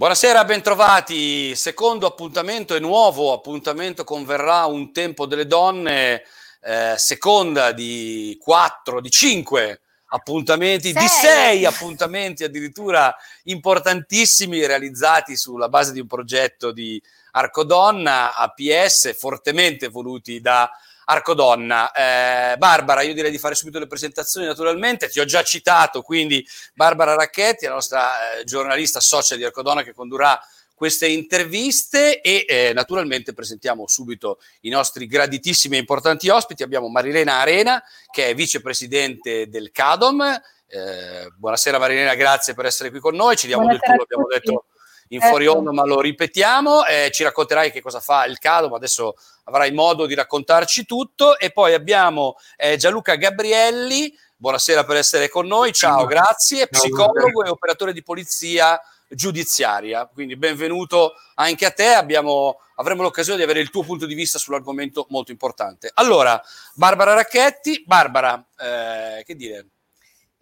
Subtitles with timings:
[0.00, 1.54] Buonasera, bentrovati.
[1.54, 6.22] Secondo appuntamento e nuovo appuntamento converrà un tempo delle donne,
[6.62, 11.02] eh, seconda di quattro, di cinque appuntamenti, sei.
[11.02, 16.98] di sei appuntamenti addirittura importantissimi realizzati sulla base di un progetto di
[17.32, 20.70] Arcodonna APS fortemente voluti da
[21.10, 21.90] Arcodonna.
[21.90, 26.46] Eh, Barbara, io direi di fare subito le presentazioni naturalmente, ti ho già citato, quindi
[26.72, 30.40] Barbara Racchetti, la nostra eh, giornalista socia di Arcodonna che condurrà
[30.72, 36.62] queste interviste e eh, naturalmente presentiamo subito i nostri graditissimi e importanti ospiti.
[36.62, 40.22] Abbiamo Marilena Arena che è vicepresidente del CADOM.
[40.66, 43.36] Eh, buonasera Marilena, grazie per essere qui con noi.
[43.36, 44.64] Ci diamo buonasera del tu, l'abbiamo detto
[45.12, 45.58] in fuori ecco.
[45.58, 46.84] onda, ma lo ripetiamo.
[46.86, 49.14] Eh, ci racconterai che cosa fa il CADOM, adesso
[49.44, 51.38] avrai modo di raccontarci tutto.
[51.38, 57.48] E poi abbiamo eh, Gianluca Gabrielli, buonasera per essere con noi, ciao, grazie, psicologo e
[57.48, 60.06] operatore di polizia giudiziaria.
[60.06, 64.38] Quindi benvenuto anche a te, Abbiamo, avremo l'occasione di avere il tuo punto di vista
[64.38, 65.90] sull'argomento molto importante.
[65.94, 66.40] Allora,
[66.74, 69.66] Barbara Racchetti, Barbara, eh, che dire?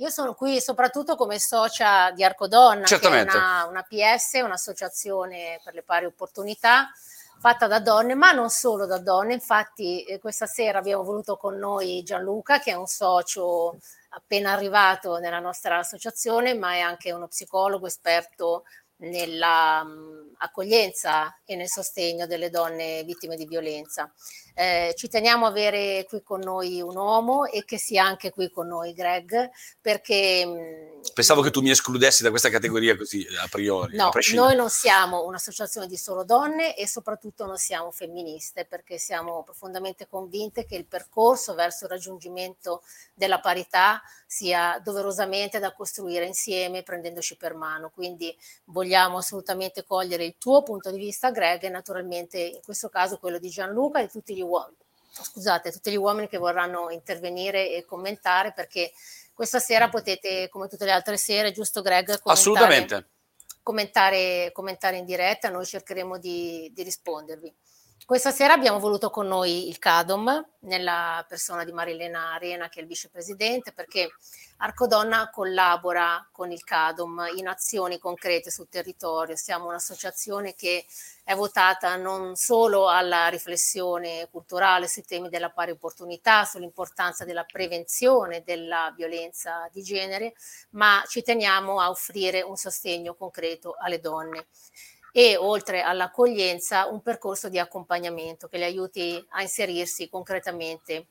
[0.01, 3.33] Io sono qui soprattutto come socia di Arcodonna, Certamente.
[3.33, 6.89] che è una, una PS, un'associazione per le pari opportunità
[7.39, 9.33] fatta da donne, ma non solo da donne.
[9.35, 13.79] Infatti, eh, questa sera abbiamo voluto con noi Gianluca, che è un socio
[14.11, 18.65] appena arrivato nella nostra associazione, ma è anche uno psicologo esperto
[18.99, 24.13] nell'accoglienza mm, e nel sostegno delle donne vittime di violenza.
[24.61, 28.51] Eh, ci teniamo a avere qui con noi un uomo e che sia anche qui
[28.51, 29.48] con noi Greg,
[29.81, 30.45] perché...
[30.45, 33.95] Mm, Pensavo che tu mi escludessi da questa categoria così a priori.
[33.95, 38.98] No, a noi non siamo un'associazione di solo donne e soprattutto non siamo femministe, perché
[38.98, 42.83] siamo profondamente convinte che il percorso verso il raggiungimento
[43.14, 47.91] della parità sia doverosamente da costruire insieme, prendendoci per mano.
[47.91, 53.19] Quindi vogliamo assolutamente cogliere il tuo punto di vista, Greg, e naturalmente in questo caso
[53.19, 54.77] quello di Gianluca e di tutti gli uomini,
[55.11, 58.92] scusate, tutti gli uomini che vorranno intervenire e commentare perché
[59.33, 62.07] questa sera potete, come tutte le altre sere, giusto Greg?
[62.07, 63.08] Commentare, Assolutamente.
[63.63, 67.55] Commentare, commentare in diretta, noi cercheremo di, di rispondervi.
[68.05, 72.83] Questa sera abbiamo voluto con noi il CADOM, nella persona di Marilena Arena, che è
[72.83, 74.09] il vicepresidente, perché
[74.59, 79.37] Arcodonna collabora con il CADOM in azioni concrete sul territorio.
[79.37, 80.87] Siamo un'associazione che
[81.23, 88.42] è votata non solo alla riflessione culturale sui temi della pari opportunità, sull'importanza della prevenzione
[88.42, 90.33] della violenza di genere,
[90.70, 94.47] ma ci teniamo a offrire un sostegno concreto alle donne
[95.13, 101.07] e oltre all'accoglienza un percorso di accompagnamento che le aiuti a inserirsi concretamente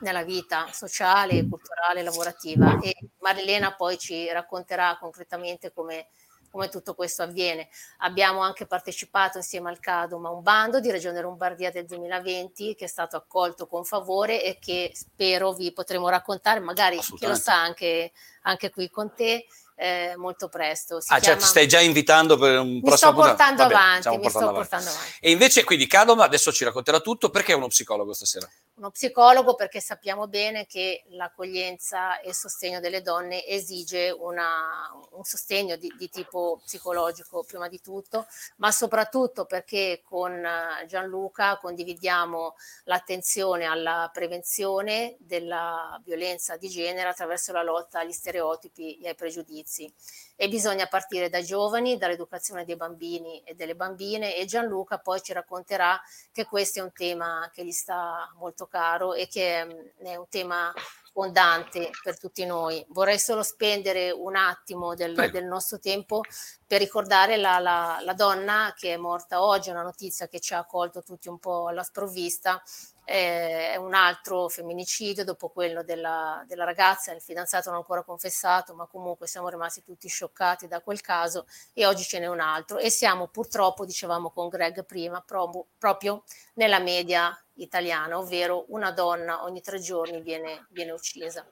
[0.00, 2.78] nella vita sociale, culturale, lavorativa.
[2.80, 6.08] E Marilena poi ci racconterà concretamente come,
[6.50, 7.68] come tutto questo avviene.
[7.98, 12.84] Abbiamo anche partecipato insieme al CADOM a un bando di Regione Lombardia del 2020 che
[12.84, 17.60] è stato accolto con favore e che spero vi potremo raccontare, magari chi lo sa
[17.60, 18.12] anche,
[18.42, 19.46] anche qui con te
[19.76, 21.00] eh, molto presto.
[21.00, 21.34] Si ah, chiama...
[21.34, 24.46] cioè ti stai già invitando per un mi prossimo sto portando Vabbè, avanti, mi portando
[24.46, 25.12] sto portando avanti.
[25.20, 28.48] E invece quindi Cadom adesso ci racconterà tutto, perché è uno psicologo stasera?
[28.76, 35.22] Uno psicologo perché sappiamo bene che l'accoglienza e il sostegno delle donne esige una, un
[35.22, 38.26] sostegno di, di tipo psicologico prima di tutto,
[38.56, 40.44] ma soprattutto perché con
[40.88, 49.10] Gianluca condividiamo l'attenzione alla prevenzione della violenza di genere attraverso la lotta agli stereotipi e
[49.10, 49.94] ai pregiudizi
[50.36, 55.32] e bisogna partire dai giovani, dall'educazione dei bambini e delle bambine e Gianluca poi ci
[55.32, 56.00] racconterà
[56.32, 60.28] che questo è un tema che gli sta molto caro e che mm, è un
[60.28, 60.72] tema
[61.12, 62.84] fondante per tutti noi.
[62.88, 66.22] Vorrei solo spendere un attimo del, del nostro tempo
[66.66, 70.64] per ricordare la, la, la, donna che è morta oggi, una notizia che ci ha
[70.64, 72.60] colto tutti un po' alla sprovvista,
[73.04, 78.86] è un altro femminicidio dopo quello della, della, ragazza, il fidanzato non ancora confessato, ma
[78.86, 82.88] comunque siamo rimasti tutti scioccati da quel caso e oggi ce n'è un altro e
[82.88, 86.24] siamo purtroppo, dicevamo con Greg prima, proprio, proprio
[86.54, 91.46] nella media italiana, ovvero una donna ogni tre giorni viene, viene uccisa.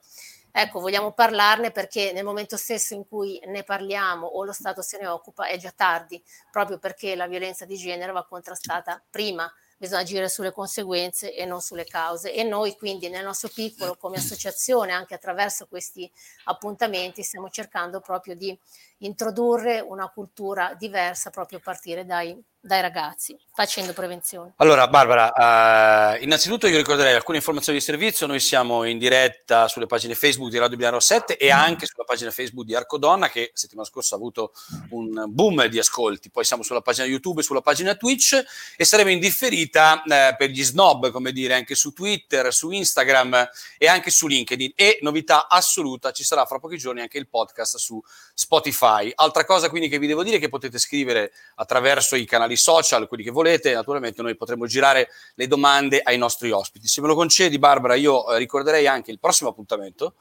[0.54, 4.98] Ecco, vogliamo parlarne perché nel momento stesso in cui ne parliamo o lo Stato se
[4.98, 9.50] ne occupa è già tardi, proprio perché la violenza di genere va contrastata prima
[9.82, 12.32] bisogna agire sulle conseguenze e non sulle cause.
[12.32, 16.08] E noi quindi nel nostro piccolo come associazione, anche attraverso questi
[16.44, 18.56] appuntamenti, stiamo cercando proprio di
[19.02, 24.52] introdurre una cultura diversa proprio a partire dai dai ragazzi facendo prevenzione.
[24.56, 29.86] Allora Barbara, uh, innanzitutto io ricorderei alcune informazioni di servizio, noi siamo in diretta sulle
[29.86, 33.86] pagine Facebook di Radio Binaro 7 e anche sulla pagina Facebook di Arcodonna che settimana
[33.88, 34.52] scorsa ha avuto
[34.90, 38.40] un boom di ascolti, poi siamo sulla pagina YouTube e sulla pagina Twitch
[38.76, 43.48] e saremo in differita uh, per gli snob, come dire, anche su Twitter, su Instagram
[43.76, 47.76] e anche su LinkedIn e novità assoluta, ci sarà fra pochi giorni anche il podcast
[47.76, 48.00] su
[48.34, 48.91] Spotify.
[49.14, 53.08] Altra cosa quindi che vi devo dire è che potete scrivere attraverso i canali social,
[53.08, 56.86] quelli che volete, naturalmente noi potremo girare le domande ai nostri ospiti.
[56.86, 60.14] Se me lo concedi Barbara, io eh, ricorderei anche il prossimo appuntamento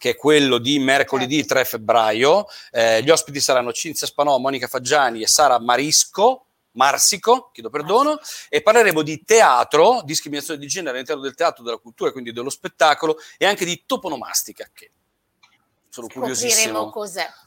[0.00, 1.76] che è quello di mercoledì 3 certo.
[1.76, 2.46] febbraio.
[2.70, 6.46] Eh, gli ospiti saranno Cinzia Spanò, Monica Faggiani e Sara Marisco.
[6.72, 12.12] Marsico, chiedo perdono, e parleremo di teatro, discriminazione di genere all'interno del teatro, della cultura,
[12.12, 14.92] quindi dello spettacolo, e anche di toponomastica, che
[15.90, 16.92] sono curiosissimo.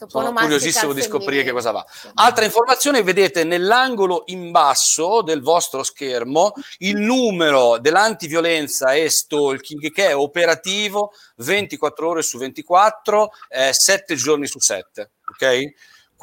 [0.07, 1.85] Sono curiosissimo di scoprire che cosa va.
[2.15, 10.09] Altra informazione, vedete nell'angolo in basso del vostro schermo il numero dell'antiviolenza e stalking che
[10.09, 15.11] è operativo 24 ore su 24, eh, 7 giorni su 7.
[15.31, 15.73] Ok?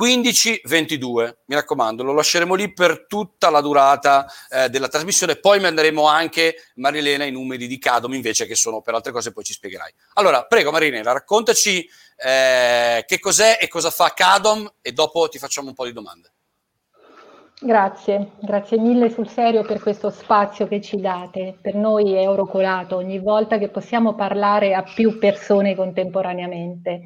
[0.01, 6.07] 15-22, mi raccomando, lo lasceremo lì per tutta la durata eh, della trasmissione, poi manderemo
[6.07, 9.93] anche Marilena i numeri di Cadom invece che sono per altre cose, poi ci spiegherai.
[10.15, 11.87] Allora, prego Marilena, raccontaci
[12.23, 16.33] eh, che cos'è e cosa fa Cadom e dopo ti facciamo un po' di domande.
[17.63, 21.59] Grazie, grazie mille sul serio per questo spazio che ci date.
[21.61, 27.03] Per noi è oro colato ogni volta che possiamo parlare a più persone contemporaneamente.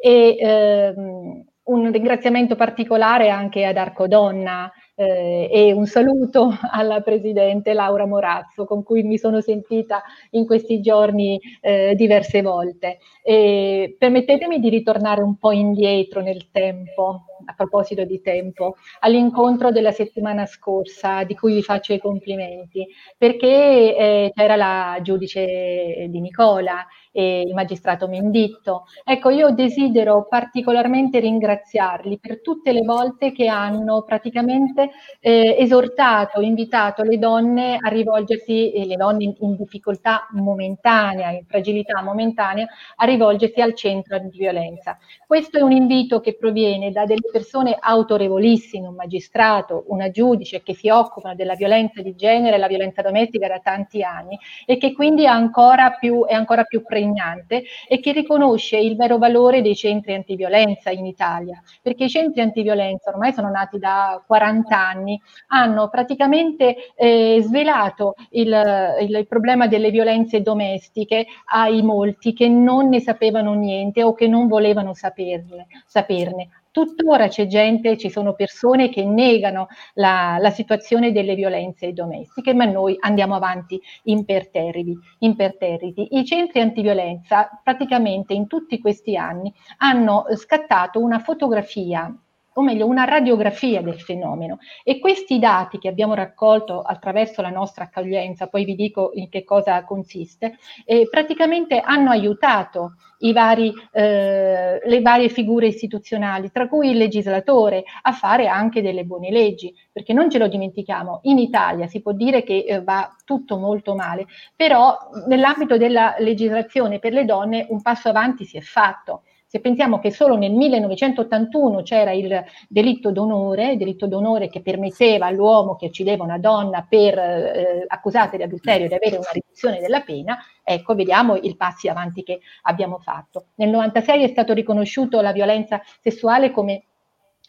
[0.00, 8.04] E, ehm, un ringraziamento particolare anche ad Arcodonna eh, e un saluto alla Presidente Laura
[8.04, 12.98] Morazzo con cui mi sono sentita in questi giorni eh, diverse volte.
[13.22, 19.92] E permettetemi di ritornare un po' indietro nel tempo, a proposito di tempo, all'incontro della
[19.92, 22.84] settimana scorsa di cui vi faccio i complimenti,
[23.16, 28.86] perché eh, c'era la giudice di Nicola e il magistrato Menditto.
[29.04, 34.90] Ecco, io desidero particolarmente ringraziarli per tutte le volte che hanno praticamente
[35.20, 41.44] eh, esortato, invitato le donne a rivolgersi, eh, le donne in, in, difficoltà momentanea, in
[41.46, 42.66] fragilità momentanea,
[42.96, 44.98] a rivolgersi al centro antiviolenza.
[45.26, 50.74] Questo è un invito che proviene da delle persone autorevolissime, un magistrato, una giudice che
[50.74, 54.92] si occupano della violenza di genere e la violenza domestica da tanti anni e che
[54.92, 59.62] quindi è ancora più, è ancora più pregnante pregnante e che riconosce il vero valore
[59.62, 65.20] dei centri antiviolenza in Italia, perché i centri antiviolenza ormai sono nati da 40 anni,
[65.48, 73.00] hanno praticamente eh, svelato il, il, problema delle violenze domestiche ai molti che non ne
[73.00, 75.66] sapevano niente o che non volevano saperne.
[75.86, 82.54] saperne tuttora c'è gente, ci sono persone che negano la, la, situazione delle violenze domestiche,
[82.54, 86.16] ma noi andiamo avanti imperterriti, imperterriti.
[86.16, 92.14] I centri antiviolenza praticamente in tutti questi anni hanno scattato una fotografia
[92.58, 97.84] o meglio una radiografia del fenomeno e questi dati che abbiamo raccolto attraverso la nostra
[97.84, 102.94] accoglienza, poi vi dico in che cosa consiste, eh, praticamente hanno aiutato
[103.32, 109.30] vari, eh, le varie figure istituzionali, tra cui il legislatore, a fare anche delle buone
[109.30, 113.56] leggi, perché non ce lo dimentichiamo, in Italia si può dire che eh, va tutto
[113.56, 114.96] molto male, però
[115.26, 119.22] nell'ambito della legislazione per le donne un passo avanti si è fatto.
[119.50, 125.24] Se pensiamo che solo nel 1981 c'era il delitto d'onore, il delitto d'onore che permetteva
[125.24, 130.02] all'uomo che uccideva una donna per eh, accusata di adulterio di avere una riduzione della
[130.02, 133.46] pena, ecco, vediamo i passi avanti che abbiamo fatto.
[133.54, 136.84] Nel 96 è stato riconosciuto la violenza sessuale come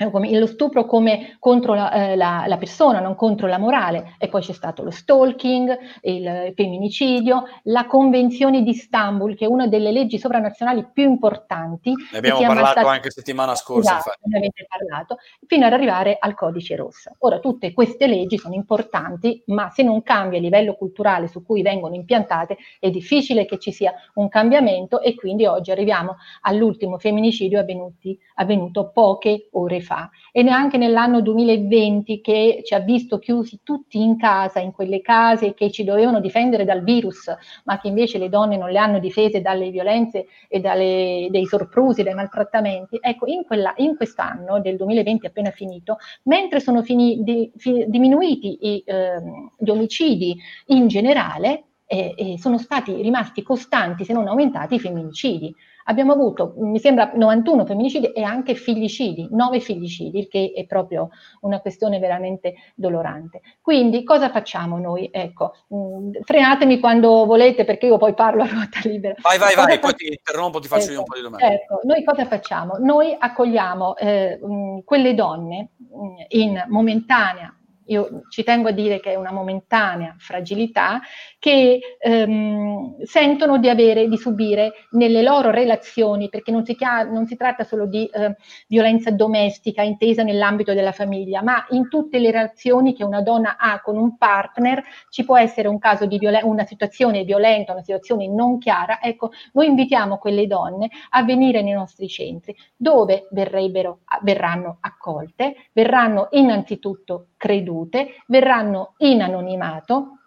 [0.07, 4.15] lo stupro come contro la, eh, la, la, persona, non contro la morale.
[4.17, 9.67] E poi c'è stato lo stalking, il femminicidio, la Convenzione di Istanbul, che è una
[9.67, 11.93] delle leggi sovranazionali più importanti.
[12.11, 12.87] Ne abbiamo parlato stati...
[12.87, 13.97] anche settimana scorsa.
[13.97, 17.11] Esatto, ne avete parlato, fino ad arrivare al codice rosso.
[17.19, 21.61] Ora, tutte queste leggi sono importanti, ma se non cambia il livello culturale su cui
[21.61, 27.59] vengono impiantate, è difficile che ci sia un cambiamento e quindi oggi arriviamo all'ultimo femminicidio
[27.59, 33.61] avvenuti, avvenuto poche ore fa fa e neanche nell'anno 2020 che ci ha visto chiusi
[33.63, 38.19] tutti in casa, in quelle case che ci dovevano difendere dal virus, ma che invece
[38.19, 42.99] le donne non le hanno difese dalle violenze e dai sorprusi, dai maltrattamenti.
[43.01, 48.57] Ecco, in, quella, in quest'anno del 2020 appena finito, mentre sono fini, di, fi, diminuiti
[48.61, 49.21] i, eh,
[49.57, 55.53] gli omicidi in generale, eh, sono stati rimasti costanti, se non aumentati, i femminicidi.
[55.85, 61.09] Abbiamo avuto, mi sembra, 91 femminicidi e anche figllicidi, 9 figllicidi, il che è proprio
[61.41, 63.41] una questione veramente dolorante.
[63.61, 65.09] Quindi cosa facciamo noi?
[65.11, 69.15] Ecco, mh, mm, frenatemi quando volete perché io poi parlo a ruota libera.
[69.21, 71.55] Vai, vai, cosa vai, poi ti interrompo, ti faccio ecco, io un po' di domande.
[71.55, 72.77] Ecco, noi cosa facciamo?
[72.79, 77.53] Noi accogliamo eh, mh, quelle donne mh, in momentanea
[77.89, 81.01] io ci tengo a dire che è una momentanea fragilità,
[81.37, 87.25] che ehm, sentono di avere, di subire nelle loro relazioni, perché non si, chiama, non
[87.25, 88.35] si tratta solo di eh,
[88.67, 93.81] violenza domestica intesa nell'ambito della famiglia, ma in tutte le relazioni che una donna ha
[93.81, 98.27] con un partner ci può essere un caso di violen- una situazione violenta, una situazione
[98.27, 99.01] non chiara.
[99.01, 106.27] Ecco, noi invitiamo quelle donne a venire nei nostri centri, dove verrebbero, verranno accolte, verranno
[106.31, 107.78] innanzitutto credute,
[108.27, 110.18] verranno in anonimato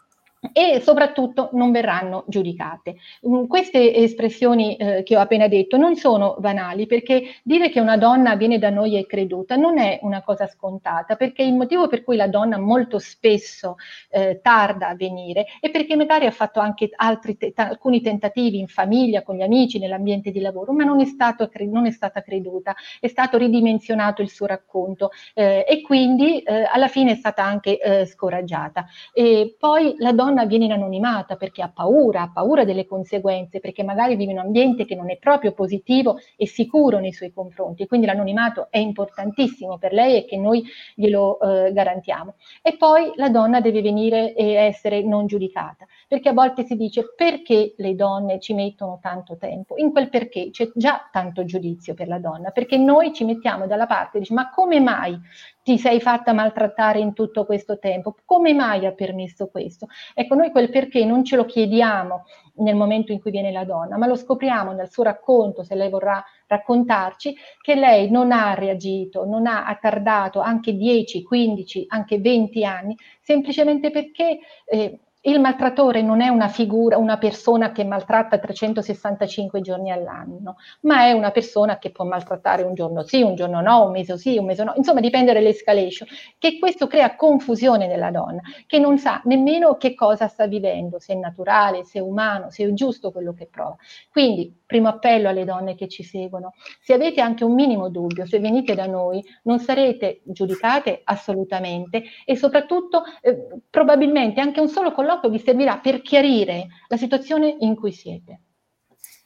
[0.53, 2.97] e soprattutto non verranno giudicate.
[3.29, 7.97] Mm, queste espressioni eh, che ho appena detto non sono banali perché dire che una
[7.97, 12.03] donna viene da noi e creduta non è una cosa scontata perché il motivo per
[12.03, 13.77] cui la donna molto spesso
[14.11, 18.67] eh, tarda a venire è perché magari ha fatto anche altri te- alcuni tentativi in
[18.67, 22.75] famiglia, con gli amici, nell'ambiente di lavoro, ma non è, stato, non è stata creduta,
[22.99, 27.79] è stato ridimensionato il suo racconto eh, e quindi eh, alla fine è stata anche
[27.79, 28.87] eh, scoraggiata.
[29.13, 33.61] E poi la donna donna viene in anonimata perché ha paura, ha paura delle conseguenze,
[33.61, 37.33] perché magari vive in un ambiente che non è proprio positivo e sicuro nei suoi
[37.33, 37.87] confronti.
[37.87, 42.35] Quindi l'anonimato è importantissimo per lei e che noi glielo eh, garantiamo.
[42.63, 47.13] E poi la donna deve venire e essere non giudicata, perché a volte si dice
[47.15, 49.77] perché le donne ci mettono tanto tempo?
[49.77, 53.87] In quel perché c'è già tanto giudizio per la donna, perché noi ci mettiamo dalla
[53.87, 55.19] parte e ma come mai
[55.63, 58.17] ti sei fatta maltrattare in tutto questo tempo?
[58.25, 59.87] Come mai ha permesso questo?
[60.15, 62.25] Ecco, noi quel perché non ce lo chiediamo
[62.57, 65.89] nel momento in cui viene la donna, ma lo scopriamo nel suo racconto, se lei
[65.89, 72.65] vorrà raccontarci, che lei non ha reagito, non ha attardato anche 10, 15, anche 20
[72.65, 74.39] anni, semplicemente perché...
[74.65, 81.05] Eh, il maltrattore non è una figura, una persona che maltratta 365 giorni all'anno, ma
[81.05, 84.37] è una persona che può maltrattare un giorno sì, un giorno no, un mese sì,
[84.37, 89.21] un mese no, insomma dipende dall'escalation, che questo crea confusione nella donna, che non sa
[89.25, 93.33] nemmeno che cosa sta vivendo, se è naturale, se è umano, se è giusto quello
[93.33, 93.77] che prova.
[94.11, 98.41] Quindi, primo appello alle donne che ci seguono, se avete anche un minimo dubbio, se
[98.41, 105.11] venite da noi, non sarete giudicate assolutamente e soprattutto eh, probabilmente anche un solo colloquio
[105.13, 108.41] colloquio vi servirà per chiarire la situazione in cui siete.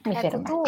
[0.03, 0.63] ecco, tu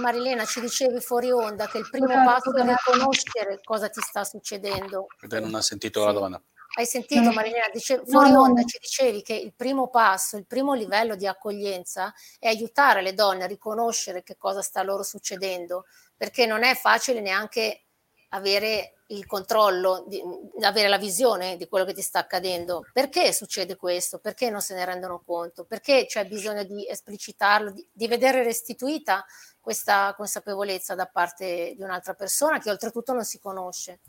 [0.00, 5.06] Marilena ci dicevi fuori onda che il primo passo è riconoscere cosa ti sta succedendo.
[5.18, 6.06] Perché non ha sentito sì.
[6.06, 6.42] la donna.
[6.76, 7.68] Hai sentito Marilena?
[7.72, 8.66] Dice, fuori no, onda no.
[8.66, 13.44] ci dicevi che il primo passo, il primo livello di accoglienza è aiutare le donne
[13.44, 17.84] a riconoscere che cosa sta loro succedendo, perché non è facile neanche
[18.30, 20.22] avere il controllo, di,
[20.62, 22.84] avere la visione di quello che ti sta accadendo.
[22.92, 24.18] Perché succede questo?
[24.18, 25.64] Perché non se ne rendono conto?
[25.64, 29.24] Perché c'è bisogno di esplicitarlo, di, di vedere restituita
[29.60, 34.00] questa consapevolezza da parte di un'altra persona che oltretutto non si conosce?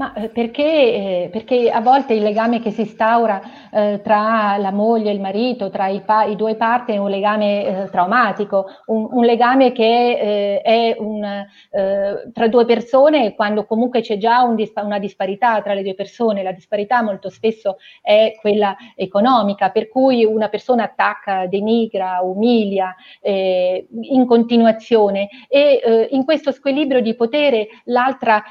[0.00, 4.72] Ma eh, perché, eh, perché, a volte il legame che si instaura eh, tra la
[4.72, 8.64] moglie e il marito, tra i, pa- i due parti, è un legame eh, traumatico,
[8.86, 14.40] un, un, legame che eh, è un, eh, tra due persone quando comunque c'è già
[14.40, 16.42] un dispa- una disparità tra le due persone.
[16.42, 24.24] La disparità molto spesso è quella economica, per cui una persona attacca, denigra, umilia in
[24.26, 28.42] continuazione e in questo squilibrio di potere l'altra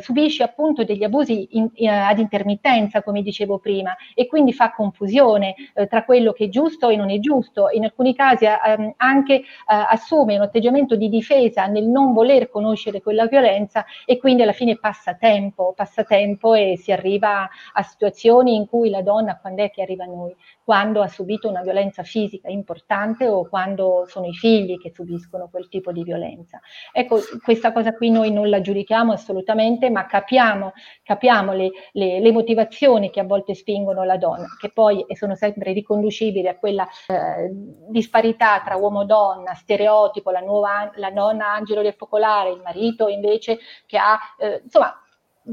[0.00, 5.54] subisce appunto degli abusi in, in, ad intermittenza, come dicevo prima, e quindi fa confusione
[5.74, 7.68] eh, tra quello che è giusto e non è giusto.
[7.70, 13.00] In alcuni casi eh, anche eh, assume un atteggiamento di difesa nel non voler conoscere
[13.00, 18.56] quella violenza e quindi alla fine passa tempo, passa tempo e si arriva a situazioni
[18.56, 20.34] in cui la donna, quando è che arriva a noi?
[20.64, 25.68] Quando ha subito una violenza fisica importante o quando sono i figli che subiscono quel
[25.68, 26.60] tipo di violenza.
[26.92, 30.69] Ecco, questa cosa qui noi non la giudichiamo assolutamente, ma capiamo
[31.02, 35.72] capiamo le, le, le, motivazioni che a volte spingono la donna, che poi sono sempre
[35.72, 37.50] riconducibili a quella eh,
[37.88, 43.08] disparità tra uomo e donna, stereotipo, la, nuova, la donna angelo del focolare, il marito
[43.08, 44.94] invece che ha, eh, insomma,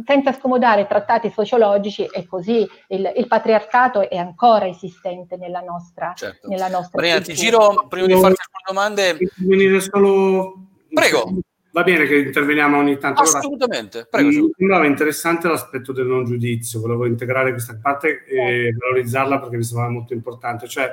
[0.05, 6.47] senza scomodare trattati sociologici, è così, il, il, patriarcato è ancora esistente nella nostra, certo.
[6.50, 9.17] nella nostra Maria, ti giro, prima di farti alcune domande...
[9.38, 10.53] Venire solo...
[10.89, 11.39] Prego.
[11.77, 13.22] Va bene che interveniamo ogni tanto.
[13.22, 14.29] Assolutamente, prego.
[14.29, 19.63] Mi sembrava interessante l'aspetto del non giudizio, volevo integrare questa parte e valorizzarla perché mi
[19.63, 20.67] sembrava molto importante.
[20.67, 20.91] Cioè,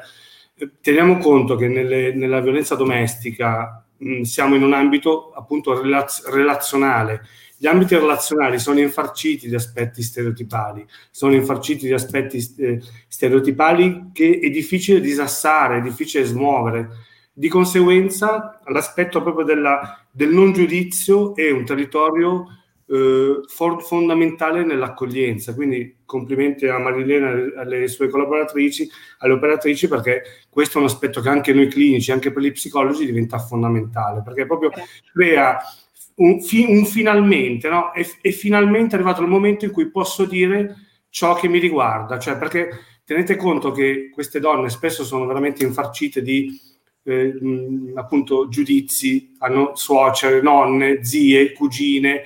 [0.57, 6.29] eh, teniamo conto che nelle, nella violenza domestica mh, siamo in un ambito appunto relaz-
[6.29, 7.23] relazionale.
[7.57, 14.39] Gli ambiti relazionali sono infarciti di aspetti stereotipali, sono infarciti di aspetti eh, stereotipali che
[14.39, 16.91] è difficile disassare, è difficile smuovere.
[17.33, 22.47] Di conseguenza, l'aspetto proprio della, del non giudizio è un territorio
[22.87, 25.55] eh, for- fondamentale nell'accoglienza.
[25.55, 31.21] Quindi complimenti a Marilena e alle sue collaboratrici, alle operatrici, perché questo è un aspetto
[31.21, 34.71] che anche noi clinici, anche per gli psicologi, diventa fondamentale, perché proprio
[35.13, 35.59] crea
[36.17, 37.91] un, fi- un finalmente, no?
[37.91, 40.77] È, è finalmente arrivato il momento in cui posso dire
[41.09, 42.71] ciò che mi riguarda, cioè perché
[43.05, 46.57] tenete conto che queste donne spesso sono veramente infarcite di
[47.05, 47.35] eh,
[47.95, 52.23] appunto giudizi, hanno suocere, nonne, zie, cugine,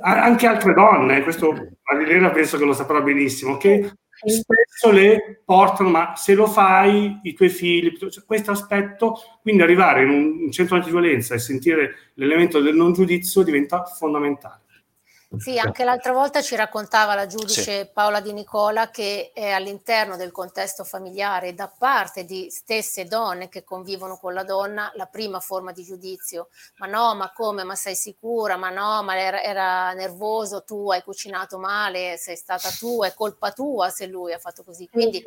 [0.00, 3.92] anche altre donne, questo Marilena penso che lo saprà benissimo, che
[4.24, 10.02] spesso le portano, ma se lo fai, i tuoi figli, cioè, questo aspetto, quindi arrivare
[10.02, 14.62] in un centro antiviolenza e sentire l'elemento del non giudizio diventa fondamentale.
[15.36, 17.90] Sì, anche l'altra volta ci raccontava la giudice sì.
[17.92, 23.64] Paola Di Nicola che è all'interno del contesto familiare da parte di stesse donne che
[23.64, 26.48] convivono con la donna la prima forma di giudizio.
[26.76, 27.64] Ma no, ma come?
[27.64, 28.56] Ma sei sicura?
[28.56, 33.50] Ma no, ma era, era nervoso, tu hai cucinato male, sei stata tu, è colpa
[33.50, 34.88] tua se lui ha fatto così.
[34.88, 35.22] Quindi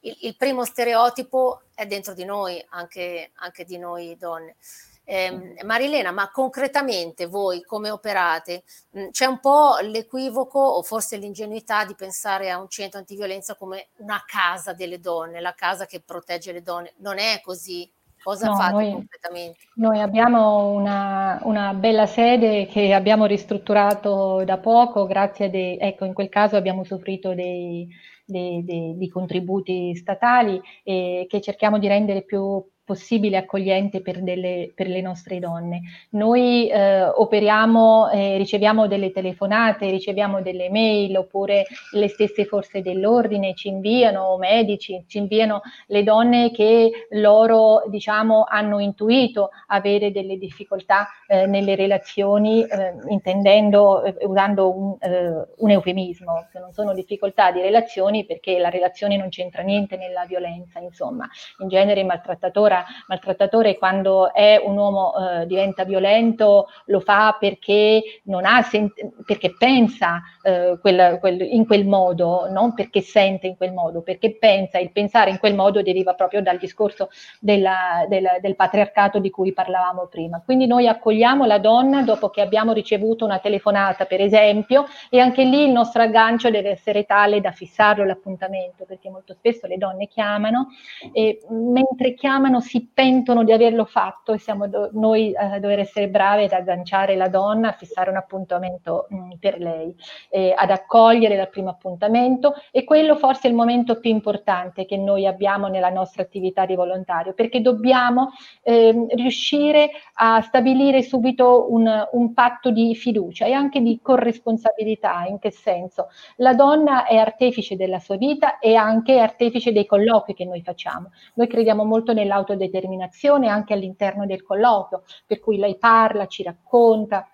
[0.00, 4.56] il, il primo stereotipo è dentro di noi, anche, anche di noi donne.
[5.04, 8.62] Eh, Marilena, ma concretamente voi come operate?
[8.90, 13.88] Mh, c'è un po' l'equivoco o forse l'ingenuità di pensare a un centro antiviolenza come
[13.98, 16.94] una casa delle donne, la casa che protegge le donne.
[16.98, 17.90] Non è così.
[18.22, 19.58] Cosa no, fate noi, concretamente?
[19.74, 26.04] Noi abbiamo una, una, bella sede che abbiamo ristrutturato da poco, grazie a dei, ecco,
[26.04, 27.88] in quel caso abbiamo soffrito dei,
[28.24, 34.72] dei, dei, dei contributi statali e che cerchiamo di rendere più possibile accogliente per, delle,
[34.74, 35.82] per le nostre donne.
[36.10, 43.54] Noi eh, operiamo, eh, riceviamo delle telefonate, riceviamo delle mail oppure le stesse forze dell'ordine
[43.54, 51.06] ci inviano medici, ci inviano le donne che loro diciamo hanno intuito avere delle difficoltà
[51.28, 57.52] eh, nelle relazioni, eh, intendendo, eh, usando un, eh, un eufemismo, che non sono difficoltà
[57.52, 62.71] di relazioni perché la relazione non c'entra niente nella violenza, insomma, in genere il maltrattatore
[63.06, 68.92] maltrattatore quando è un uomo eh, diventa violento lo fa perché, non ha sen-
[69.24, 74.36] perché pensa eh, quel, quel, in quel modo, non perché sente in quel modo, perché
[74.36, 77.08] pensa, il pensare in quel modo deriva proprio dal discorso
[77.40, 80.42] della, della, del patriarcato di cui parlavamo prima.
[80.44, 85.44] Quindi noi accogliamo la donna dopo che abbiamo ricevuto una telefonata, per esempio, e anche
[85.44, 90.06] lì il nostro aggancio deve essere tale da fissarlo l'appuntamento, perché molto spesso le donne
[90.06, 90.68] chiamano
[91.12, 95.80] e mentre chiamano si pentono di averlo fatto e siamo do- noi a eh, dover
[95.80, 99.94] essere bravi ad agganciare la donna, a fissare un appuntamento mh, mm, per lei,
[100.30, 104.96] eh, ad accogliere dal primo appuntamento e quello forse è il momento più importante che
[104.96, 108.30] noi abbiamo nella nostra attività di volontario, perché dobbiamo
[108.62, 115.24] eh, riuscire a stabilire subito un, un patto di fiducia e anche di corresponsabilità.
[115.28, 116.08] In che senso?
[116.36, 121.10] La donna è artefice della sua vita e anche artefice dei colloqui che noi facciamo.
[121.34, 127.26] Noi crediamo molto nell'autodeterminazione determinazione anche all'interno del colloquio, per cui lei parla, ci racconta,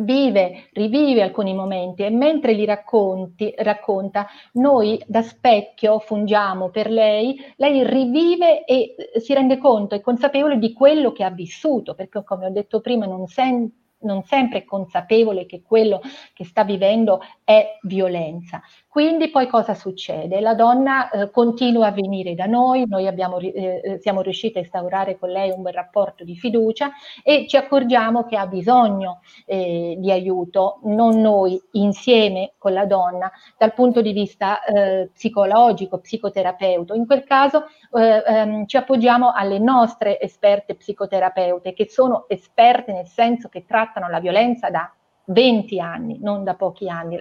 [0.00, 7.38] vive, rivive alcuni momenti e mentre li racconti, racconta, noi da specchio fungiamo per lei,
[7.56, 12.22] lei rivive e eh, si rende conto, è consapevole di quello che ha vissuto, perché
[12.24, 16.00] come ho detto prima non sente non sempre è consapevole che quello
[16.32, 18.60] che sta vivendo è violenza.
[18.98, 20.40] Quindi poi cosa succede?
[20.40, 24.62] La donna eh, continua a venire da noi, noi abbiamo, eh, eh, siamo riusciti a
[24.62, 26.90] instaurare con lei un bel rapporto di fiducia
[27.22, 33.30] e ci accorgiamo che ha bisogno eh, di aiuto, non noi, insieme con la donna,
[33.56, 36.92] dal punto di vista eh, psicologico, psicoterapeuto.
[36.94, 43.06] In quel caso eh, ehm, ci appoggiamo alle nostre esperte psicoterapeute, che sono esperte nel
[43.06, 44.92] senso che trattano la violenza da
[45.28, 47.18] 20 anni, non da pochi anni,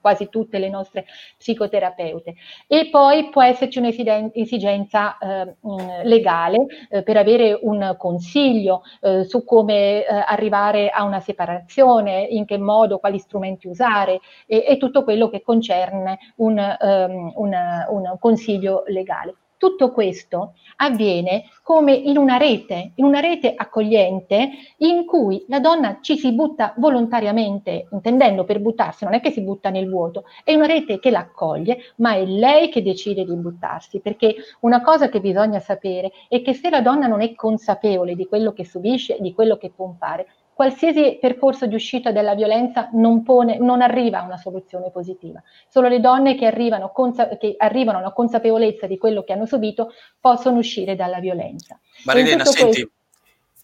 [0.00, 1.06] quasi tutte le nostre
[1.38, 2.34] psicoterapeute.
[2.66, 5.56] E poi può esserci un'esigenza eh,
[6.04, 12.44] legale eh, per avere un consiglio eh, su come eh, arrivare a una separazione, in
[12.44, 17.54] che modo, quali strumenti usare e, e tutto quello che concerne un, um, un,
[17.88, 19.34] un consiglio legale.
[19.60, 25.98] Tutto questo avviene come in una rete, in una rete accogliente in cui la donna
[26.00, 30.54] ci si butta volontariamente, intendendo per buttarsi, non è che si butta nel vuoto, è
[30.54, 35.20] una rete che l'accoglie, ma è lei che decide di buttarsi, perché una cosa che
[35.20, 39.34] bisogna sapere è che se la donna non è consapevole di quello che subisce, di
[39.34, 40.26] quello che può fare,
[40.60, 45.42] qualsiasi percorso di uscita dalla violenza non, pone, non arriva a una soluzione positiva.
[45.70, 49.46] Solo le donne che arrivano, consa- che arrivano a una consapevolezza di quello che hanno
[49.46, 51.80] subito possono uscire dalla violenza.
[52.04, 52.90] Marilena, senti, questo...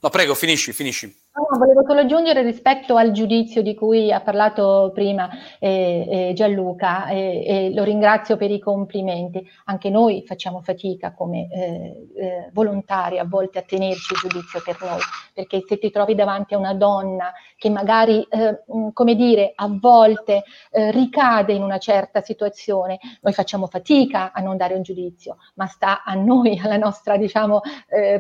[0.00, 1.14] no prego, finisci, finisci.
[1.36, 7.08] No, volevo solo aggiungere rispetto al giudizio di cui ha parlato prima eh, eh, Gianluca
[7.08, 9.46] eh, lo ringrazio per i complimenti.
[9.66, 14.78] Anche noi facciamo fatica come eh, eh, volontari a volte a tenerci il giudizio per
[14.80, 15.00] noi,
[15.34, 18.62] perché se ti trovi davanti a una donna che magari, eh,
[18.94, 24.74] come dire, a volte ricade in una certa situazione, noi facciamo fatica a non dare
[24.74, 27.60] un giudizio, ma sta a noi, alla nostra diciamo,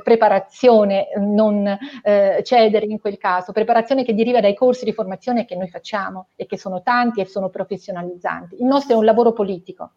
[0.02, 1.78] preparazione, non
[2.42, 6.44] cedere in quel caso, preparazione che deriva dai corsi di formazione che noi facciamo e
[6.46, 8.56] che sono tanti e sono professionalizzanti.
[8.56, 9.92] Il nostro è un lavoro politico.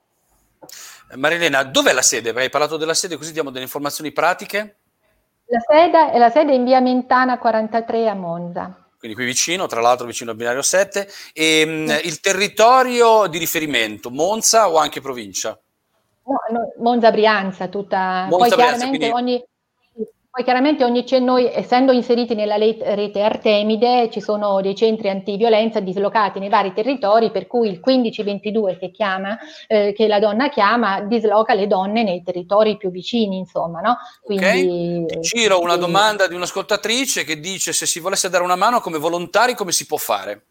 [1.15, 2.29] Marilena, dov'è la sede?
[2.29, 4.75] Hai parlato della sede, così diamo delle informazioni pratiche.
[5.45, 8.85] La sede, la sede è in via Mentana 43 a Monza.
[8.99, 11.09] Quindi qui vicino, tra l'altro vicino al binario 7.
[11.33, 12.07] E sì.
[12.07, 15.59] il territorio di riferimento, Monza o anche provincia?
[16.25, 18.27] No, no, Monza Brianza, tutta.
[18.29, 19.31] Monza, Poi Brianza, chiaramente quindi...
[19.31, 19.48] ogni
[20.39, 26.39] poi chiaramente ogni, noi, essendo inseriti nella rete Artemide, ci sono dei centri antiviolenza dislocati
[26.39, 31.53] nei vari territori, per cui il 1522 che, chiama, eh, che la donna chiama disloca
[31.53, 33.81] le donne nei territori più vicini, insomma.
[33.81, 33.97] No?
[34.21, 35.19] Quindi, okay.
[35.19, 39.55] Giro una domanda di un'ascoltatrice che dice se si volesse dare una mano come volontari
[39.55, 40.43] come si può fare?